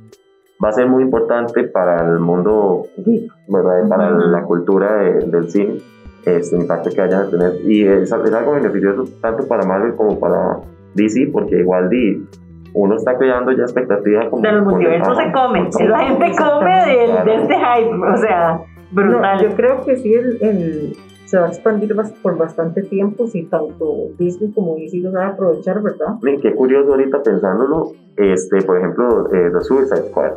va 0.63 0.69
a 0.69 0.71
ser 0.71 0.87
muy 0.87 1.03
importante 1.03 1.63
para 1.65 2.01
el 2.09 2.19
mundo 2.19 2.87
geek, 2.97 3.31
¿verdad? 3.49 3.85
Y 3.85 3.89
para 3.89 4.09
la 4.09 4.41
cultura 4.43 4.95
de- 4.95 5.25
del 5.27 5.49
cine, 5.51 5.75
este 6.25 6.55
impacto 6.57 6.89
que 6.89 7.01
vayan 7.01 7.21
a 7.23 7.29
tener. 7.29 7.53
Y 7.63 7.85
es, 7.87 8.03
es 8.03 8.13
algo 8.13 8.51
beneficioso 8.53 9.05
tanto 9.21 9.47
para 9.47 9.65
Marvel 9.65 9.95
como 9.95 10.19
para 10.19 10.59
DC, 10.95 11.29
porque 11.31 11.59
igual 11.59 11.89
di, 11.89 12.23
uno 12.73 12.95
está 12.95 13.17
creando 13.17 13.51
ya 13.51 13.63
expectativa 13.63 14.29
como 14.29 14.41
De 14.41 14.51
los 14.51 14.63
multiversos 14.65 15.17
se 15.17 15.31
come. 15.31 15.69
con- 15.71 15.89
La 15.89 15.99
gente 15.99 16.31
come 16.37 16.85
de, 16.85 17.23
de 17.31 17.35
este 17.35 17.53
hype. 17.55 17.95
O 18.13 18.17
sea, 18.17 18.61
brutal. 18.91 19.21
No, 19.37 19.41
yo 19.49 19.55
creo 19.55 19.85
que 19.85 19.95
sí, 19.97 20.13
el, 20.13 20.37
el- 20.41 20.97
se 21.25 21.39
va 21.39 21.45
a 21.45 21.49
expandir 21.49 21.95
por 22.21 22.37
bastante 22.37 22.83
tiempo 22.83 23.25
si 23.25 23.45
tanto 23.45 23.93
Disney 24.19 24.51
como 24.53 24.75
DC 24.75 24.97
lo 24.99 25.11
sabe 25.11 25.25
aprovechar, 25.25 25.81
¿verdad? 25.81 26.15
Miren, 26.21 26.39
qué 26.39 26.53
curioso 26.53 26.91
ahorita 26.91 27.23
pensándolo, 27.23 27.93
este, 28.15 28.61
por 28.61 28.77
ejemplo, 28.77 29.33
eh, 29.33 29.49
The 29.51 29.61
Suicide 29.61 30.09
Squad. 30.09 30.33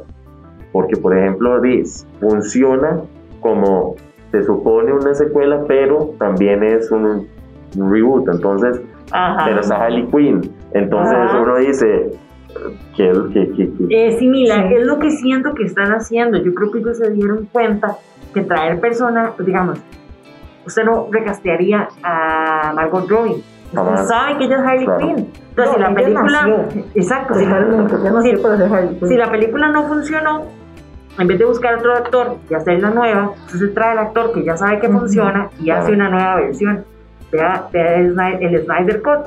Porque, 0.72 0.96
por 0.96 1.16
ejemplo, 1.16 1.60
Dis 1.60 2.06
funciona 2.20 3.00
como 3.40 3.96
se 4.30 4.42
supone 4.42 4.92
una 4.92 5.14
secuela, 5.14 5.62
pero 5.66 6.14
también 6.18 6.62
es 6.62 6.90
un, 6.90 7.26
reboot. 7.76 8.28
Entonces, 8.28 8.80
Ajá. 9.12 9.44
pero 9.46 9.60
está 9.60 9.76
Harley 9.84 10.06
Quinn. 10.06 10.40
Entonces 10.72 11.14
Ajá. 11.16 11.40
uno 11.40 11.56
dice 11.56 12.12
que, 12.96 13.12
que, 13.32 13.52
que- 13.88 14.08
Es 14.08 14.18
similar, 14.18 14.68
Sí. 14.68 14.74
es 14.74 14.86
lo 14.86 14.98
que 14.98 15.10
siento 15.10 15.54
que 15.54 15.64
están 15.64 15.92
haciendo. 15.92 16.38
Yo 16.38 16.54
creo 16.54 16.70
que 16.70 16.78
ellos 16.78 16.96
se 16.98 17.10
dieron 17.10 17.46
cuenta 17.52 17.96
que 18.34 18.40
traer 18.42 18.80
personas, 18.80 19.32
digamos, 19.38 19.78
usted 20.66 20.84
no 20.84 21.08
recastearía 21.10 21.88
a 22.02 22.72
Margot 22.74 23.08
Robbie. 23.08 23.42
Usted 23.72 23.96
sabe 24.06 24.38
que 24.38 24.44
ella 24.44 24.56
es 24.56 24.62
Harley 24.66 24.84
Claro. 24.86 24.98
Quinn. 25.00 25.28
Entonces, 25.50 25.74
si 25.74 25.78
No, 25.78 25.78
la 25.78 25.88
ella 25.88 25.94
película. 25.94 26.30
nació. 26.30 26.82
Exacto. 26.94 27.34
si- 27.34 27.44
si- 29.00 29.06
si 29.08 29.16
la 29.16 29.30
película 29.30 29.68
no 29.68 29.88
funcionó, 29.88 30.42
en 31.18 31.26
vez 31.26 31.38
de 31.38 31.44
buscar 31.44 31.74
otro 31.76 31.94
actor 31.94 32.36
y 32.48 32.54
hacer 32.54 32.80
la 32.80 32.90
nueva, 32.90 33.32
entonces 33.44 33.74
trae 33.74 33.92
el 33.92 33.98
actor 33.98 34.32
que 34.32 34.44
ya 34.44 34.56
sabe 34.56 34.78
que 34.80 34.88
Ujú. 34.88 35.00
funciona 35.00 35.50
y 35.60 35.70
hace 35.70 35.92
una 35.92 36.08
nueva 36.08 36.36
versión. 36.36 36.84
Vea, 37.32 37.68
vea 37.72 37.96
el, 37.96 38.16
el 38.40 38.64
Snyder 38.64 39.02
Cut. 39.02 39.26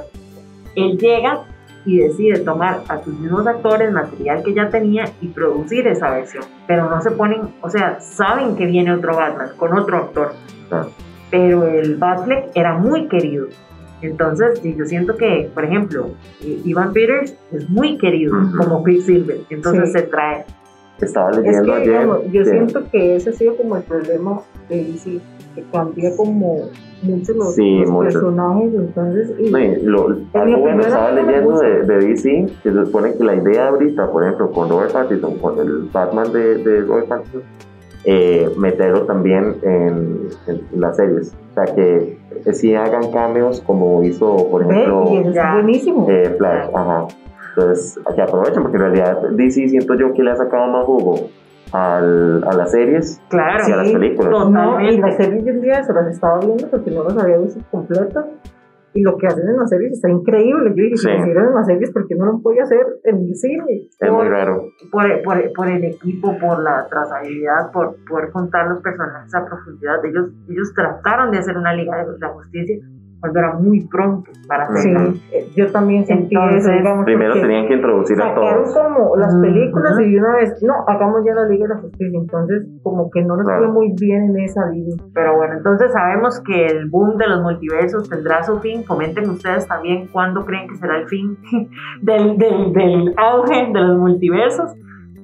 Él 0.76 0.98
llega 0.98 1.44
y 1.86 1.98
decide 1.98 2.40
tomar 2.40 2.82
a 2.88 3.02
sus 3.04 3.18
mismos 3.20 3.46
actores, 3.48 3.92
material 3.92 4.44
que 4.44 4.54
ya 4.54 4.70
tenía 4.70 5.06
y 5.20 5.28
producir 5.28 5.88
esa 5.88 6.12
versión. 6.12 6.44
Pero 6.68 6.90
no 6.90 7.02
se 7.02 7.12
ponen, 7.12 7.54
o 7.62 7.70
sea, 7.70 8.00
saben 8.00 8.56
que 8.56 8.66
viene 8.68 8.94
otro 8.94 9.16
Batman 9.16 9.50
con 9.58 9.78
otro 9.78 9.98
actor. 9.98 10.34
Pero 11.30 11.66
el 11.68 11.96
Batfleck 11.98 12.52
era 12.56 12.74
muy 12.78 13.08
querido. 13.08 13.48
Entonces, 14.02 14.62
yo 14.64 14.86
siento 14.86 15.16
que, 15.16 15.50
por 15.54 15.64
ejemplo, 15.64 16.10
I- 16.42 16.62
Ivan 16.66 16.92
Peters 16.94 17.36
es 17.52 17.70
muy 17.70 17.98
querido 17.98 18.36
Ujú. 18.38 18.58
como 18.58 18.84
Quicksilver. 18.84 19.42
Entonces 19.50 19.92
Sí. 19.92 20.00
se 20.00 20.02
trae. 20.08 20.46
Estaba 21.06 21.32
Es 21.32 21.38
leyendo 21.38 21.66
que, 21.66 21.72
ayer. 21.74 21.88
digamos, 21.88 22.24
yo 22.32 22.44
que- 22.44 22.46
siento 22.50 22.82
que 22.92 23.16
ese 23.16 23.30
ha 23.30 23.34
sido 23.34 23.56
como 23.58 23.76
el 23.78 23.84
problema 23.84 24.42
de 24.70 24.84
DC, 24.84 25.20
que 25.56 25.64
cambia 25.72 26.16
como 26.16 26.70
mucho 27.04 27.34
los, 27.34 27.56
Sí, 27.56 27.80
los 27.80 27.90
mucho. 27.90 28.04
personajes, 28.12 28.74
entonces... 28.74 29.34
y- 29.40 29.48
y 29.48 29.82
lo- 29.84 30.18
algo 30.34 30.58
bueno 30.60 30.82
estaba 30.84 31.12
leyendo 31.12 31.60
de, 31.60 31.84
de 31.84 31.96
DC 32.08 32.46
que 32.64 32.72
se 32.72 32.86
supone 32.86 33.14
que 33.16 33.24
la 33.24 33.36
idea 33.36 33.70
ahorita, 33.70 34.12
por 34.12 34.24
ejemplo, 34.24 34.52
con 34.52 34.70
Robert 34.70 34.94
Pattinson, 34.94 35.38
con 35.40 35.60
el 35.60 35.90
Batman 35.92 36.32
de, 36.32 36.58
de 36.58 36.82
Robert 36.82 37.08
Pattinson, 37.08 37.42
eh, 38.06 38.50
meterlo 38.58 39.02
también 39.04 39.56
en, 39.64 40.28
en 40.48 40.62
las 40.82 40.96
series. 40.96 41.36
O 41.52 41.54
sea, 41.54 41.76
que 41.76 42.18
eh, 42.46 42.54
sí 42.54 42.74
hagan 42.74 43.12
cameos 43.12 43.62
como 43.62 44.04
hizo, 44.04 44.48
por 44.50 44.62
ejemplo, 44.64 45.04
es 45.22 45.36
eh, 46.08 46.36
Flash. 46.38 46.70
Ajá. 46.74 47.08
Entonces, 47.56 48.00
que 48.16 48.22
aprovechen, 48.22 48.62
porque 48.64 48.78
en 48.78 48.84
realidad 48.84 49.18
DC 49.32 49.68
siento 49.70 49.94
yo 49.96 50.14
que 50.14 50.24
le 50.24 50.32
ha 50.32 50.36
sacado 50.36 50.68
más 50.68 50.86
jugo 50.86 51.16
al, 51.74 52.44
a 52.46 52.54
las 52.54 52.72
series 52.72 53.22
Claro. 53.30 53.64
y 53.68 53.72
a 53.72 53.76
las 53.78 53.88
Sí, 53.88 53.94
películas. 53.94 54.50
no, 54.50 54.82
y 54.82 54.98
las 54.98 55.16
series 55.18 55.46
de 55.46 55.52
un 55.52 55.62
día 55.62 55.84
se 55.84 55.94
las 55.94 56.08
estaba 56.08 56.40
viendo 56.40 56.68
porque 56.70 56.92
no 56.92 57.04
las 57.04 57.18
había 57.18 57.38
visto 57.38 57.62
completas 57.72 58.26
y 58.94 59.04
lo 59.04 59.18
que 59.18 59.26
hacen 59.28 59.48
en 59.48 59.56
las 59.56 59.70
series 59.70 59.94
está 59.94 60.10
increíble. 60.10 60.72
Yo 60.76 60.84
dije, 60.84 60.98
si 60.98 61.08
lo 61.08 61.16
hicieron 61.20 61.48
en 61.48 61.56
las 61.56 61.66
series, 61.66 61.92
¿por 61.92 62.08
qué 62.08 62.16
no 62.16 62.26
lo 62.26 62.40
podía 62.42 62.64
hacer 62.64 62.86
en 63.06 63.20
el 63.20 63.36
cine? 63.36 63.88
Es 63.98 64.12
muy 64.12 64.28
raro. 64.28 64.64
Por, 64.92 65.04
por, 65.24 65.54
por, 65.56 65.70
el 65.70 65.84
equipo, 65.86 66.38
por 66.38 66.62
la 66.62 66.88
trazabilidad, 66.90 67.72
por 67.72 67.96
poder 68.06 68.32
contar 68.32 68.68
los 68.68 68.82
personajes 68.82 69.34
a 69.34 69.46
profundidad. 69.46 70.04
Ellos, 70.06 70.32
ellos 70.50 70.74
trataron 70.76 71.32
de 71.32 71.38
hacer 71.38 71.56
una 71.58 71.74
Liga 71.74 72.04
de 72.06 72.20
la 72.20 72.28
Justicia 72.30 72.76
cuando 73.22 73.40
era 73.40 73.54
muy 73.54 73.88
pronto 73.88 74.32
para 74.48 74.64
hacerlo. 74.64 75.14
Sí, 75.14 75.54
yo 75.56 75.72
también 75.72 76.06
sentí 76.06 76.36
eso, 76.36 76.72
digamos. 76.72 77.06
Primero 77.06 77.34
tenían 77.36 77.68
que 77.68 77.76
introducir 77.76 78.20
a 78.22 78.34
todos. 78.34 78.74
como 78.74 79.16
las 79.16 79.36
películas 79.36 80.00
y 80.00 80.18
una 80.18 80.36
vez, 80.38 80.62
no, 80.64 80.74
hagamos 80.88 81.24
ya 81.24 81.36
la 81.36 81.48
Liga 81.48 81.68
de 81.68 81.76
la 81.76 81.82
Justicia. 81.82 82.20
Entonces, 82.20 82.68
como 82.82 83.10
que 83.12 83.22
no 83.22 83.36
les 83.38 83.46
fue 83.46 83.68
muy 83.68 83.94
bien 84.00 84.32
en 84.32 84.40
esa 84.40 84.66
línea. 84.70 84.98
Pero 85.14 85.38
bueno, 85.38 85.54
entonces 85.58 85.92
sabemos 85.92 86.42
que 86.42 86.66
el 86.66 86.90
boom 86.90 87.18
de 87.18 87.28
los 87.28 87.44
multiversos 87.44 88.10
tendrá 88.10 88.44
su 88.44 88.60
fin. 88.60 88.84
Comenten 88.84 89.30
ustedes 89.30 89.68
también 89.68 90.08
cuándo 90.12 90.44
creen 90.44 90.68
que 90.68 90.76
será 90.76 90.98
el 90.98 91.08
fin 91.08 91.38
del, 92.02 92.38
del, 92.38 92.74
del 92.74 93.14
auge 93.18 93.72
de 93.72 93.80
los 93.80 94.00
multiversos. 94.00 94.74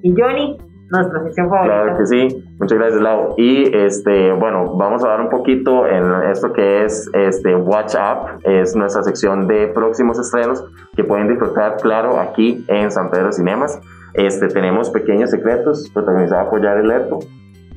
Y 0.04 0.14
Johnny, 0.16 0.58
nuestra 0.89 1.23
sección 1.23 1.50
favorita. 1.50 1.84
Claro 1.84 1.97
que 1.97 2.06
sí, 2.06 2.45
muchas 2.60 2.78
gracias 2.78 3.02
Lau. 3.02 3.34
Y 3.38 3.76
este, 3.76 4.32
bueno, 4.34 4.76
vamos 4.76 5.04
a 5.04 5.10
dar 5.10 5.21
un 5.21 5.30
poquito 5.30 5.88
en 5.88 6.30
esto 6.30 6.54
que 6.54 6.86
es 6.86 7.10
este 7.13 7.56
Watch 7.56 7.95
Up, 7.95 8.39
es 8.43 8.76
nuestra 8.76 9.04
sección 9.04 9.47
de 9.47 9.67
próximos 9.67 10.19
estrenos 10.19 10.63
que 10.95 11.04
pueden 11.04 11.28
disfrutar, 11.28 11.78
claro, 11.78 12.19
aquí 12.19 12.65
en 12.67 12.91
San 12.91 13.10
Pedro 13.10 13.32
Cinemas. 13.32 13.80
Este, 14.13 14.47
tenemos 14.47 14.89
Pequeños 14.89 15.30
Secretos, 15.30 15.91
protagonizada 15.93 16.50
por 16.50 16.62
Jared 16.62 16.86
Leto, 16.86 17.19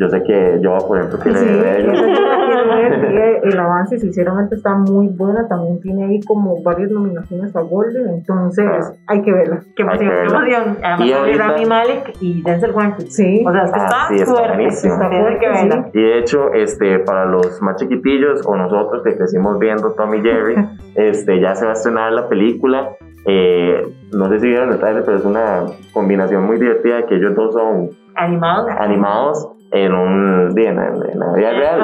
yo 0.01 0.09
sé 0.09 0.23
que 0.23 0.59
yo, 0.63 0.79
por 0.89 0.97
ejemplo, 0.97 1.19
quiere 1.19 1.39
sí, 1.39 1.45
ver 1.61 3.41
El 3.45 3.59
avance, 3.59 3.99
sinceramente, 3.99 4.55
está 4.55 4.75
muy 4.75 5.09
buena. 5.09 5.47
También 5.47 5.79
tiene 5.83 6.07
ahí 6.07 6.21
como 6.23 6.63
varias 6.63 6.91
nominaciones 6.91 7.55
a 7.55 7.61
Golden. 7.61 8.09
Entonces, 8.09 8.67
hay 9.07 9.21
que 9.21 9.31
verla. 9.31 9.61
Qué 9.77 9.83
emoción, 9.83 10.11
qué 10.11 10.23
emoción. 10.23 10.79
Además, 10.83 11.37
Rami 11.37 11.67
Malek 11.67 12.13
y 12.23 12.43
Denzel 12.43 12.71
Washington. 12.71 13.07
Sí. 13.11 13.45
O 13.47 13.53
sea, 13.53 13.65
es 13.65 13.73
que 13.73 13.79
está, 13.79 14.03
ah, 14.03 14.07
sí, 14.09 14.15
está 14.15 14.35
fuerte. 14.35 14.67
Está 14.69 15.11
fuerte 15.11 15.39
que 15.39 15.49
verla. 15.49 15.91
Y 15.93 16.01
de 16.01 16.19
hecho, 16.19 16.53
este, 16.55 17.01
para 17.01 17.27
los 17.27 17.61
más 17.61 17.77
chiquitillos 17.77 18.41
o 18.47 18.57
nosotros 18.57 19.03
que 19.05 19.15
crecimos 19.15 19.59
viendo 19.59 19.93
Tommy 19.93 20.23
Jerry, 20.23 20.55
este, 20.95 21.41
ya 21.43 21.55
se 21.55 21.67
va 21.67 21.73
a 21.73 21.75
estrenar 21.75 22.11
la 22.13 22.27
película. 22.27 22.97
Eh, 23.27 23.83
no 24.15 24.31
sé 24.31 24.41
si 24.41 24.47
vieron 24.49 24.73
el 24.73 24.79
trailer, 24.79 25.05
pero 25.05 25.19
es 25.19 25.27
una 25.27 25.67
combinación 25.93 26.47
muy 26.47 26.59
divertida 26.59 26.97
de 26.97 27.05
que 27.05 27.17
ellos 27.17 27.35
dos 27.35 27.53
son 27.53 27.91
animados. 28.15 28.71
animados 28.79 29.60
en 29.73 29.95
un 29.95 30.55
día 30.55 30.71
en, 30.71 30.77
la 30.77 31.33
vida 31.35 31.51
real. 31.51 31.81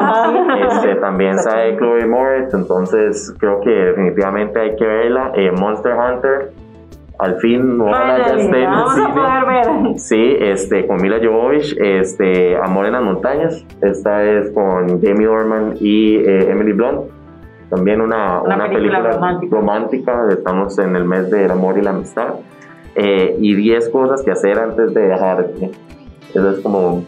Este, 0.68 0.96
también 0.96 1.38
sale 1.38 1.76
Chloe 1.76 2.06
Moritz, 2.06 2.52
entonces 2.54 3.34
creo 3.38 3.60
que 3.60 3.70
definitivamente 3.70 4.60
hay 4.60 4.76
que 4.76 4.86
verla. 4.86 5.32
Eh, 5.34 5.52
Monster 5.52 5.94
Hunter, 5.94 6.52
al 7.18 7.36
fin, 7.36 7.80
ojalá 7.80 8.18
ya 8.18 8.34
esté 8.34 8.62
en 8.62 8.70
vamos 8.70 8.98
a 8.98 9.14
poder 9.14 9.46
ver. 9.46 9.98
Sí, 9.98 10.36
este, 10.40 10.86
con 10.86 11.00
Mila 11.00 11.18
Jovovich, 11.22 11.76
este, 11.78 12.56
Amor 12.56 12.86
en 12.86 12.92
las 12.92 13.02
montañas, 13.02 13.64
esta 13.82 14.24
es 14.24 14.50
con 14.50 15.00
Jamie 15.00 15.26
Dorman 15.26 15.74
y 15.80 16.16
eh, 16.16 16.50
Emily 16.50 16.72
Blunt. 16.72 17.10
También 17.70 18.00
una, 18.00 18.42
una, 18.42 18.68
película, 18.68 19.18
romántica. 19.50 20.28
estamos 20.30 20.78
en 20.78 20.94
el 20.94 21.04
mes 21.04 21.28
del 21.30 21.50
amor 21.50 21.76
y 21.76 21.82
la 21.82 21.90
amistad. 21.90 22.34
Eh, 22.94 23.36
y 23.40 23.54
10 23.54 23.88
cosas 23.90 24.22
que 24.22 24.30
hacer 24.30 24.56
antes 24.56 24.94
de 24.94 25.08
dejar. 25.08 25.48
Eso 26.32 26.50
es 26.50 26.60
como 26.60 27.02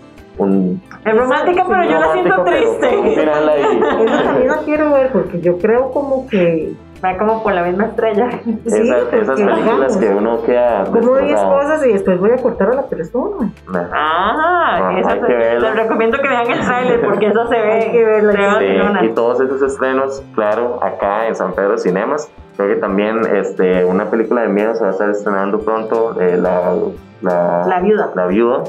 es 0.46 1.16
romántica, 1.16 1.64
pero 1.68 1.84
yo 1.84 1.98
la 1.98 2.12
siento 2.12 2.44
triste. 2.44 3.22
Esa 3.22 4.38
la 4.44 4.58
quiero 4.64 4.92
ver 4.92 5.10
porque 5.12 5.40
yo 5.40 5.58
creo 5.58 5.90
como 5.90 6.26
que 6.28 6.74
va 7.04 7.16
como 7.16 7.42
por 7.42 7.52
la 7.52 7.62
misma 7.64 7.86
estrella. 7.86 8.28
esas, 8.64 9.40
películas 9.40 9.96
que 9.96 10.08
uno 10.08 10.42
queda. 10.42 10.84
Como 10.84 11.16
10 11.16 11.40
cosas 11.40 11.86
y 11.86 11.92
después 11.92 12.20
voy 12.20 12.30
a 12.30 12.36
cortar 12.36 12.70
a 12.70 12.74
la 12.74 12.86
persona. 12.86 13.52
Ah, 13.92 14.92
les 14.94 15.74
recomiendo 15.74 16.18
que 16.18 16.28
vean 16.28 16.50
el 16.50 16.60
trailer 16.60 17.00
porque 17.02 17.26
eso 17.26 17.46
se 17.48 17.60
ve. 17.60 17.88
que 17.92 18.04
verla, 18.04 19.04
y 19.04 19.10
todos 19.10 19.40
esos 19.40 19.62
estrenos, 19.62 20.22
claro, 20.34 20.78
acá 20.82 21.26
en 21.26 21.34
San 21.34 21.52
Pedro 21.52 21.78
Cinemas. 21.78 22.30
Creo 22.56 22.74
que 22.74 22.80
también 22.80 23.20
este, 23.36 23.84
una 23.84 24.10
película 24.10 24.42
de 24.42 24.48
miedo 24.48 24.74
se 24.74 24.82
va 24.82 24.88
a 24.88 24.92
estar 24.92 25.08
estrenando 25.10 25.60
pronto, 25.60 26.20
eh, 26.20 26.36
la, 26.36 26.74
la, 27.20 27.64
la, 27.68 27.80
viuda. 27.80 28.10
La 28.16 28.26
viuda 28.26 28.64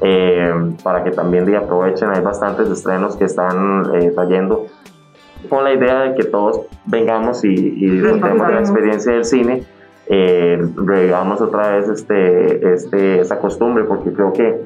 eh, 0.00 0.52
para 0.82 1.04
que 1.04 1.10
también 1.10 1.44
de 1.44 1.56
aprovechen. 1.56 2.10
Hay 2.10 2.22
bastantes 2.22 2.68
estrenos 2.70 3.16
que 3.16 3.24
están 3.24 3.94
eh, 3.94 4.12
trayendo 4.14 4.66
con 5.48 5.64
la 5.64 5.72
idea 5.72 6.00
de 6.02 6.14
que 6.14 6.24
todos 6.24 6.62
vengamos 6.86 7.44
y, 7.44 7.48
y 7.48 7.90
disfrutemos 7.90 8.50
la 8.50 8.60
experiencia 8.60 9.12
del 9.12 9.24
cine, 9.24 9.64
eh, 10.08 10.58
revivamos 10.76 11.40
otra 11.40 11.76
vez 11.76 11.88
este, 11.88 12.72
este, 12.72 13.20
esa 13.20 13.38
costumbre, 13.38 13.84
porque 13.84 14.12
creo 14.12 14.32
que 14.32 14.64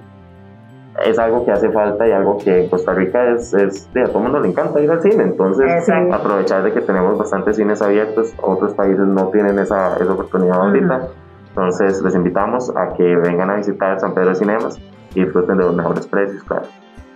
es 1.05 1.19
algo 1.19 1.47
que 1.47 1.53
hace 1.53 1.71
falta 1.71 2.07
y 2.07 2.13
algo 2.13 2.37
que 2.39 2.65
en 2.65 2.69
Costa 2.69 2.93
Rica 2.93 3.33
es, 3.33 3.55
es 3.55 3.89
a 3.97 4.05
todo 4.09 4.19
el 4.19 4.25
mundo 4.25 4.41
le 4.41 4.49
encanta 4.49 4.81
ir 4.81 4.91
al 4.91 5.01
cine, 5.01 5.23
entonces 5.23 5.89
aprovechar 6.13 6.63
de 6.63 6.73
que 6.73 6.83
tenemos 6.83 7.17
bastantes 7.17 7.57
cines 7.57 7.81
abiertos, 7.81 8.35
otros 8.43 8.75
países 8.75 9.07
no 9.07 9.29
tienen 9.29 9.59
esa, 9.59 9.97
esa 9.97 10.13
oportunidad 10.13 10.61
ahorita, 10.61 11.09
entonces 11.51 12.03
les 12.03 12.15
invitamos 12.15 12.75
a 12.77 12.95
que 12.95 13.17
vengan 13.17 13.51
a 13.51 13.57
visitar 13.57 13.99
San 14.01 14.15
Pedro 14.15 14.35
Cinemas 14.35 14.81
y 15.15 15.25
disfruten 15.25 15.59
de 15.59 15.65
los 15.65 15.75
mejores 15.75 16.07
precios, 16.07 16.43
claro. 16.45 16.67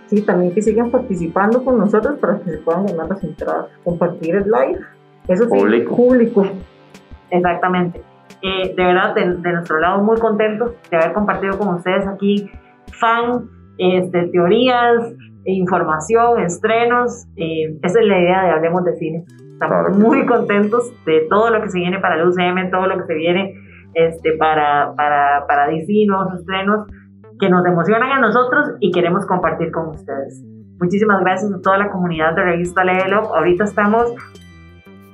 Sí, 0.07 0.21
también 0.21 0.53
que 0.53 0.61
sigan 0.61 0.91
participando 0.91 1.63
con 1.63 1.79
nosotros 1.79 2.19
para 2.19 2.37
que 2.39 2.51
se 2.51 2.57
puedan 2.59 2.85
ganar 2.85 3.07
las 3.07 3.23
entradas, 3.23 3.67
compartir 3.83 4.35
el 4.35 4.43
live, 4.43 4.79
eso 5.27 5.45
sí, 5.45 5.49
público. 5.49 5.95
público. 5.95 6.45
Exactamente. 7.31 8.01
Eh, 8.41 8.73
de 8.75 8.83
verdad, 8.83 9.15
de, 9.15 9.25
nuestro 9.25 9.79
lado, 9.79 10.03
muy 10.03 10.19
contentos 10.19 10.73
de 10.91 10.97
haber 10.97 11.13
compartido 11.13 11.57
con 11.57 11.69
ustedes 11.69 12.05
aquí 12.05 12.51
fan, 12.91 13.49
este, 13.77 14.27
teorías, 14.27 15.13
información, 15.45 16.41
estrenos. 16.41 17.25
Eh, 17.37 17.79
esa 17.81 17.99
es 17.99 18.05
la 18.05 18.19
idea 18.19 18.43
de 18.43 18.51
Hablemos 18.51 18.83
de 18.83 18.95
Cine. 18.97 19.23
Estamos 19.53 19.97
muy 19.97 20.25
contentos 20.25 20.93
de 21.05 21.21
todo 21.29 21.49
lo 21.49 21.61
que 21.61 21.69
se 21.69 21.79
viene 21.79 21.99
para 21.99 22.15
el 22.15 22.27
UCM, 22.27 22.69
todo 22.69 22.87
lo 22.87 22.97
que 22.97 23.05
se 23.05 23.13
viene 23.15 23.64
este, 23.95 24.33
para, 24.37 24.93
para, 24.95 25.45
para 25.47 25.67
DC, 25.67 26.05
nuevos 26.07 26.33
estrenos 26.39 26.85
que 27.39 27.49
nos 27.49 27.65
emocionan 27.65 28.11
a 28.11 28.19
nosotros 28.19 28.73
y 28.79 28.91
queremos 28.91 29.25
compartir 29.25 29.71
con 29.71 29.89
ustedes. 29.89 30.43
Muchísimas 30.79 31.21
gracias 31.21 31.51
a 31.51 31.61
toda 31.61 31.77
la 31.77 31.89
comunidad 31.89 32.35
de 32.35 32.43
Revista 32.43 32.83
Level 32.83 33.13
Ahorita 33.13 33.63
estamos 33.63 34.13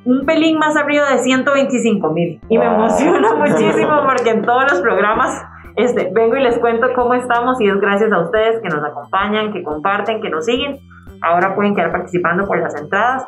un 0.04 0.26
pelín 0.26 0.58
más 0.58 0.76
arriba 0.76 1.12
de 1.12 1.20
125 1.20 2.12
mil 2.12 2.42
y 2.50 2.58
me 2.58 2.66
emociona 2.66 3.36
muchísimo 3.36 4.02
porque 4.04 4.32
en 4.32 4.42
todos 4.42 4.72
los 4.72 4.82
programas 4.82 5.44
este, 5.76 6.10
vengo 6.14 6.36
y 6.36 6.44
les 6.44 6.58
cuento 6.58 6.88
cómo 6.96 7.14
estamos 7.14 7.62
y 7.62 7.68
es 7.68 7.80
gracias 7.80 8.12
a 8.12 8.20
ustedes 8.20 8.60
que 8.62 8.70
nos 8.70 8.84
acompañan, 8.84 9.54
que 9.54 9.64
comparten, 9.64 10.22
que 10.22 10.30
nos 10.30 10.46
siguen. 10.46 10.80
Ahora 11.22 11.56
pueden 11.56 11.76
quedar 11.76 11.92
participando 11.92 12.46
por 12.46 12.60
las 12.60 12.76
entradas. 12.76 13.26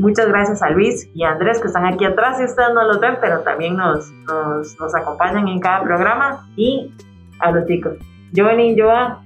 Muchas 0.00 0.28
gracias 0.28 0.62
a 0.62 0.70
Luis 0.70 1.10
y 1.14 1.24
a 1.24 1.32
Andrés 1.32 1.60
que 1.60 1.66
están 1.66 1.84
aquí 1.84 2.06
atrás 2.06 2.40
y 2.40 2.44
ustedes 2.44 2.72
no 2.74 2.84
los 2.84 3.00
ven, 3.00 3.18
pero 3.20 3.40
también 3.40 3.76
nos, 3.76 4.10
nos, 4.10 4.80
nos 4.80 4.94
acompañan 4.94 5.46
en 5.46 5.60
cada 5.60 5.82
programa 5.82 6.46
y 6.56 6.94
a 7.38 7.50
los 7.50 7.66
chicos. 7.66 7.98
Johnny, 8.34 8.78
Joa, 8.78 9.20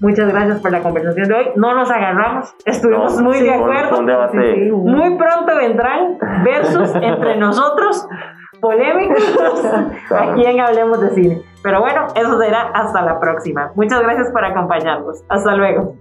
muchas 0.00 0.28
gracias 0.28 0.60
por 0.60 0.72
la 0.72 0.80
conversación 0.80 1.28
de 1.28 1.34
hoy. 1.34 1.46
No 1.54 1.72
nos 1.74 1.88
agarramos, 1.90 2.52
estuvimos 2.64 3.20
muy 3.22 3.40
de 3.40 3.54
acuerdo. 3.54 4.02
muy 4.02 5.16
pronto 5.16 5.56
vendrán 5.56 6.18
versus 6.44 6.94
entre 7.00 7.36
nosotros 7.36 8.08
polémicos 8.60 9.64
aquí 10.10 10.44
en 10.44 10.60
Hablemos 10.60 11.00
de 11.00 11.10
Cine. 11.10 11.42
Pero 11.62 11.80
bueno, 11.80 12.08
eso 12.16 12.40
será 12.40 12.70
hasta 12.74 13.02
la 13.02 13.20
próxima. 13.20 13.70
Muchas 13.76 14.02
gracias 14.02 14.32
por 14.32 14.44
acompañarnos. 14.44 15.22
Hasta 15.28 15.54
luego. 15.54 15.94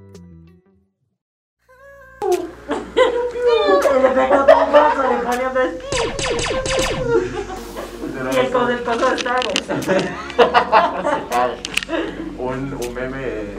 Y 8.34 8.38
el 8.38 8.50
con 8.52 8.72
el 8.72 8.84
coso 8.84 9.14
está 9.14 9.36
un, 12.38 12.74
un 12.74 12.94
meme 12.94 13.18
de, 13.18 13.58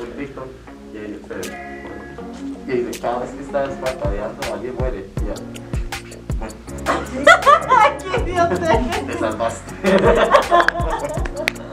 un 0.00 0.10
TikTok 0.16 0.48
que 0.92 1.00
dice, 1.00 1.34
que 2.66 2.72
dice, 2.72 3.00
cada 3.00 3.18
vez 3.20 3.30
que 3.30 3.42
estás 3.42 3.68
parpadeando 3.76 4.54
alguien 4.54 4.74
muere. 4.76 5.06
Ya. 5.26 5.34
¡Qué 7.98 8.30
idiota! 8.30 8.80
Te 9.06 9.18
salvaste. 9.18 9.74